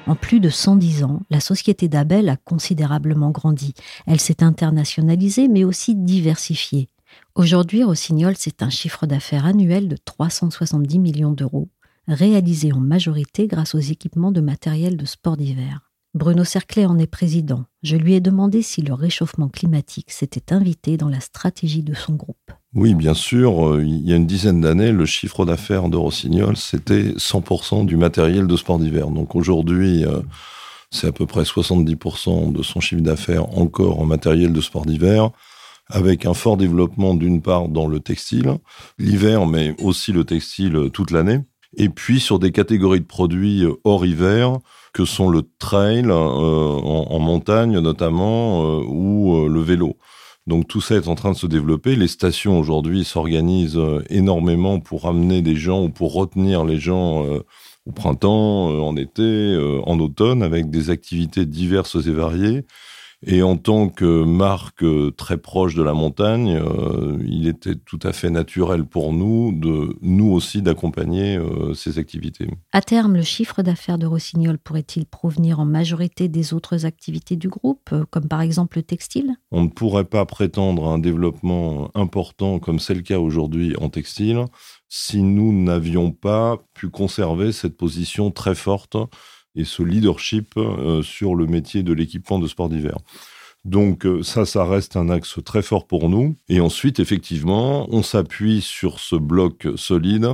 En 0.06 0.14
plus 0.14 0.40
de 0.40 0.48
110 0.48 1.04
ans, 1.04 1.20
la 1.30 1.40
société 1.40 1.88
d'Abel 1.88 2.28
a 2.28 2.36
considérablement 2.36 3.30
grandi. 3.30 3.74
Elle 4.06 4.20
s'est 4.20 4.42
internationalisée 4.42 5.48
mais 5.48 5.64
aussi 5.64 5.94
diversifiée. 5.94 6.88
Aujourd'hui, 7.34 7.84
Rossignol, 7.84 8.34
c'est 8.36 8.62
un 8.62 8.70
chiffre 8.70 9.06
d'affaires 9.06 9.46
annuel 9.46 9.88
de 9.88 9.96
370 9.96 10.98
millions 10.98 11.32
d'euros, 11.32 11.68
réalisé 12.08 12.72
en 12.72 12.80
majorité 12.80 13.46
grâce 13.46 13.74
aux 13.74 13.80
équipements 13.80 14.32
de 14.32 14.40
matériel 14.40 14.96
de 14.96 15.06
sport 15.06 15.36
d'hiver. 15.36 15.90
Bruno 16.14 16.44
Cerclet 16.44 16.86
en 16.86 16.98
est 16.98 17.06
président. 17.06 17.66
Je 17.82 17.96
lui 17.96 18.14
ai 18.14 18.20
demandé 18.20 18.62
si 18.62 18.80
le 18.80 18.94
réchauffement 18.94 19.48
climatique 19.48 20.10
s'était 20.10 20.54
invité 20.54 20.96
dans 20.96 21.10
la 21.10 21.20
stratégie 21.20 21.82
de 21.82 21.92
son 21.92 22.14
groupe. 22.14 22.52
Oui, 22.76 22.94
bien 22.94 23.14
sûr. 23.14 23.70
Euh, 23.70 23.82
il 23.82 24.06
y 24.06 24.12
a 24.12 24.16
une 24.16 24.26
dizaine 24.26 24.60
d'années, 24.60 24.92
le 24.92 25.06
chiffre 25.06 25.46
d'affaires 25.46 25.88
de 25.88 25.96
Rossignol, 25.96 26.58
c'était 26.58 27.14
100% 27.16 27.86
du 27.86 27.96
matériel 27.96 28.46
de 28.46 28.54
sport 28.54 28.78
d'hiver. 28.78 29.08
Donc 29.08 29.34
aujourd'hui, 29.34 30.04
euh, 30.04 30.20
c'est 30.90 31.06
à 31.06 31.12
peu 31.12 31.24
près 31.24 31.44
70% 31.44 32.52
de 32.52 32.62
son 32.62 32.80
chiffre 32.80 33.00
d'affaires 33.00 33.48
encore 33.58 33.98
en 33.98 34.04
matériel 34.04 34.52
de 34.52 34.60
sport 34.60 34.84
d'hiver, 34.84 35.30
avec 35.88 36.26
un 36.26 36.34
fort 36.34 36.58
développement 36.58 37.14
d'une 37.14 37.40
part 37.40 37.68
dans 37.68 37.86
le 37.86 37.98
textile, 37.98 38.58
l'hiver, 38.98 39.46
mais 39.46 39.74
aussi 39.80 40.12
le 40.12 40.24
textile 40.24 40.90
toute 40.92 41.12
l'année. 41.12 41.40
Et 41.78 41.88
puis 41.88 42.20
sur 42.20 42.38
des 42.38 42.52
catégories 42.52 43.00
de 43.00 43.06
produits 43.06 43.64
hors 43.84 44.04
hiver, 44.04 44.58
que 44.92 45.06
sont 45.06 45.30
le 45.30 45.48
trail 45.58 46.04
euh, 46.08 46.12
en, 46.12 47.18
montagne 47.20 47.78
notamment, 47.78 48.80
ou 48.80 49.48
le 49.48 49.60
vélo. 49.62 49.96
Donc 50.46 50.68
tout 50.68 50.80
ça 50.80 50.94
est 50.94 51.08
en 51.08 51.16
train 51.16 51.32
de 51.32 51.36
se 51.36 51.46
développer. 51.46 51.96
Les 51.96 52.06
stations 52.06 52.58
aujourd'hui 52.58 53.04
s'organisent 53.04 53.76
euh, 53.76 54.04
énormément 54.10 54.78
pour 54.78 55.06
amener 55.06 55.42
des 55.42 55.56
gens 55.56 55.84
ou 55.84 55.90
pour 55.90 56.14
retenir 56.14 56.64
les 56.64 56.78
gens 56.78 57.24
euh, 57.24 57.40
au 57.84 57.92
printemps, 57.92 58.70
euh, 58.70 58.78
en 58.78 58.96
été, 58.96 59.56
en 59.84 59.98
automne, 59.98 60.42
avec 60.42 60.70
des 60.70 60.90
activités 60.90 61.46
diverses 61.46 61.96
et 62.06 62.12
variées. 62.12 62.64
Et 63.24 63.42
en 63.42 63.56
tant 63.56 63.88
que 63.88 64.24
marque 64.24 64.82
euh, 64.82 65.10
très 65.10 65.38
proche 65.38 65.74
de 65.74 65.82
la 65.82 65.94
montagne, 65.94 66.60
euh, 66.62 67.18
il 67.24 67.48
était 67.48 67.74
tout 67.74 67.98
à 68.02 68.12
fait 68.12 68.28
naturel 68.28 68.84
pour 68.84 69.12
nous, 69.12 69.52
de 69.52 69.96
nous 70.02 70.30
aussi, 70.30 70.60
d'accompagner 70.60 71.36
euh, 71.36 71.72
ces 71.72 71.98
activités. 71.98 72.46
À 72.72 72.82
terme, 72.82 73.14
le 73.16 73.22
chiffre 73.22 73.62
d'affaires 73.62 73.96
de 73.96 74.06
Rossignol 74.06 74.58
pourrait-il 74.58 75.06
provenir 75.06 75.60
en 75.60 75.64
majorité 75.64 76.28
des 76.28 76.52
autres 76.52 76.84
activités 76.84 77.36
du 77.36 77.48
groupe, 77.48 77.94
comme 78.10 78.28
par 78.28 78.42
exemple 78.42 78.78
le 78.78 78.82
textile? 78.82 79.34
On 79.50 79.62
ne 79.62 79.68
pourrait 79.68 80.04
pas 80.04 80.26
prétendre 80.26 80.86
à 80.86 80.92
un 80.92 80.98
développement 80.98 81.90
important 81.94 82.58
comme 82.58 82.78
c'est 82.78 82.94
le 82.94 83.02
cas 83.02 83.18
aujourd'hui 83.18 83.74
en 83.80 83.88
textile 83.88 84.44
si 84.88 85.22
nous 85.22 85.52
n'avions 85.52 86.12
pas 86.12 86.58
pu 86.74 86.90
conserver 86.90 87.52
cette 87.52 87.76
position 87.76 88.30
très 88.30 88.54
forte 88.54 88.96
et 89.56 89.64
ce 89.64 89.82
leadership 89.82 90.52
euh, 90.56 91.02
sur 91.02 91.34
le 91.34 91.46
métier 91.46 91.82
de 91.82 91.92
l'équipement 91.92 92.38
de 92.38 92.46
sport 92.46 92.68
d'hiver. 92.68 92.98
Donc 93.64 94.06
euh, 94.06 94.22
ça, 94.22 94.46
ça 94.46 94.64
reste 94.64 94.96
un 94.96 95.08
axe 95.08 95.38
très 95.44 95.62
fort 95.62 95.86
pour 95.86 96.08
nous. 96.08 96.36
Et 96.48 96.60
ensuite, 96.60 97.00
effectivement, 97.00 97.88
on 97.90 98.02
s'appuie 98.02 98.60
sur 98.60 99.00
ce 99.00 99.16
bloc 99.16 99.66
solide 99.76 100.28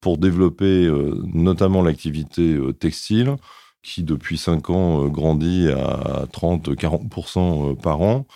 pour 0.00 0.16
développer 0.16 0.86
euh, 0.86 1.20
notamment 1.34 1.82
l'activité 1.82 2.56
textile, 2.78 3.36
qui 3.82 4.04
depuis 4.04 4.38
5 4.38 4.70
ans 4.70 5.08
grandit 5.08 5.68
à 5.68 6.26
30-40% 6.32 7.76
par 7.80 8.00
an. 8.00 8.26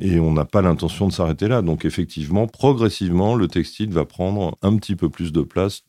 Et 0.00 0.18
on 0.18 0.32
n'a 0.32 0.46
pas 0.46 0.62
l'intention 0.62 1.08
de 1.08 1.12
s'arrêter 1.12 1.46
là. 1.46 1.60
Donc 1.60 1.84
effectivement, 1.84 2.46
progressivement, 2.46 3.34
le 3.34 3.48
textile 3.48 3.90
va 3.90 4.06
prendre 4.06 4.56
un 4.62 4.76
petit 4.76 4.96
peu 4.96 5.10
plus 5.10 5.30
de 5.30 5.42
place 5.42 5.82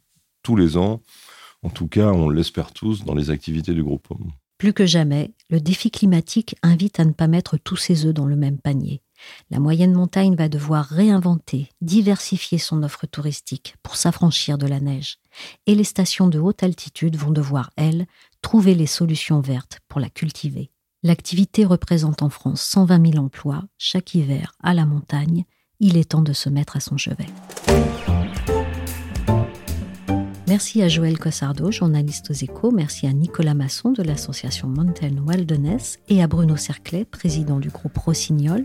tous 0.43 0.55
les 0.55 0.75
ans. 0.75 1.01
En 1.63 1.69
tout 1.69 1.87
cas, 1.87 2.11
on 2.11 2.29
l'espère 2.29 2.71
tous 2.71 3.03
dans 3.05 3.15
les 3.15 3.29
activités 3.29 3.73
du 3.73 3.83
groupe. 3.83 4.07
Plus 4.57 4.73
que 4.73 4.85
jamais, 4.85 5.33
le 5.49 5.59
défi 5.59 5.89
climatique 5.89 6.55
invite 6.61 6.99
à 6.99 7.05
ne 7.05 7.13
pas 7.13 7.27
mettre 7.27 7.57
tous 7.57 7.77
ses 7.77 8.05
œufs 8.05 8.13
dans 8.13 8.25
le 8.25 8.35
même 8.35 8.59
panier. 8.59 9.01
La 9.49 9.59
moyenne 9.59 9.93
montagne 9.93 10.35
va 10.35 10.49
devoir 10.49 10.85
réinventer, 10.85 11.69
diversifier 11.81 12.57
son 12.57 12.83
offre 12.83 13.05
touristique 13.05 13.75
pour 13.83 13.95
s'affranchir 13.95 14.57
de 14.57 14.67
la 14.67 14.79
neige. 14.79 15.17
Et 15.67 15.75
les 15.75 15.83
stations 15.83 16.27
de 16.27 16.39
haute 16.39 16.63
altitude 16.63 17.15
vont 17.15 17.31
devoir, 17.31 17.71
elles, 17.75 18.05
trouver 18.41 18.75
les 18.75 18.87
solutions 18.87 19.41
vertes 19.41 19.79
pour 19.87 19.99
la 19.99 20.09
cultiver. 20.09 20.71
L'activité 21.03 21.65
représente 21.65 22.21
en 22.21 22.29
France 22.29 22.61
120 22.61 23.13
000 23.13 23.23
emplois 23.23 23.63
chaque 23.77 24.13
hiver 24.13 24.53
à 24.61 24.73
la 24.73 24.85
montagne. 24.85 25.45
Il 25.79 25.97
est 25.97 26.11
temps 26.11 26.21
de 26.21 26.33
se 26.33 26.49
mettre 26.49 26.77
à 26.77 26.79
son 26.79 26.97
chevet. 26.97 27.25
Merci 30.51 30.81
à 30.81 30.89
Joël 30.89 31.17
Cossardo, 31.17 31.71
journaliste 31.71 32.29
aux 32.29 32.33
échos. 32.33 32.71
Merci 32.71 33.07
à 33.07 33.13
Nicolas 33.13 33.53
Masson 33.53 33.93
de 33.93 34.03
l'association 34.03 34.67
Mountain 34.67 35.15
Wilderness 35.25 35.97
et 36.09 36.21
à 36.21 36.27
Bruno 36.27 36.57
Cerclet, 36.57 37.05
président 37.05 37.57
du 37.57 37.69
groupe 37.69 37.97
Rossignol. 37.97 38.63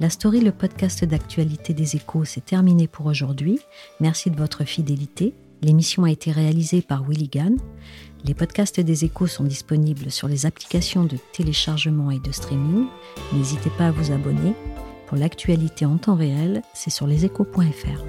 La 0.00 0.08
story, 0.08 0.40
le 0.40 0.50
podcast 0.50 1.04
d'actualité 1.04 1.74
des 1.74 1.94
échos, 1.94 2.24
c'est 2.24 2.46
terminé 2.46 2.88
pour 2.88 3.04
aujourd'hui. 3.04 3.58
Merci 4.00 4.30
de 4.30 4.36
votre 4.36 4.64
fidélité. 4.64 5.34
L'émission 5.60 6.04
a 6.04 6.10
été 6.10 6.32
réalisée 6.32 6.80
par 6.80 7.04
Willy 7.06 7.28
Gann. 7.28 7.58
Les 8.24 8.32
podcasts 8.32 8.80
des 8.80 9.04
échos 9.04 9.26
sont 9.26 9.44
disponibles 9.44 10.10
sur 10.10 10.26
les 10.26 10.46
applications 10.46 11.04
de 11.04 11.18
téléchargement 11.34 12.10
et 12.10 12.18
de 12.18 12.32
streaming. 12.32 12.86
N'hésitez 13.34 13.68
pas 13.76 13.88
à 13.88 13.92
vous 13.92 14.10
abonner. 14.10 14.54
Pour 15.06 15.18
l'actualité 15.18 15.84
en 15.84 15.98
temps 15.98 16.16
réel, 16.16 16.62
c'est 16.72 16.88
sur 16.88 17.06
leséchos.fr. 17.06 18.06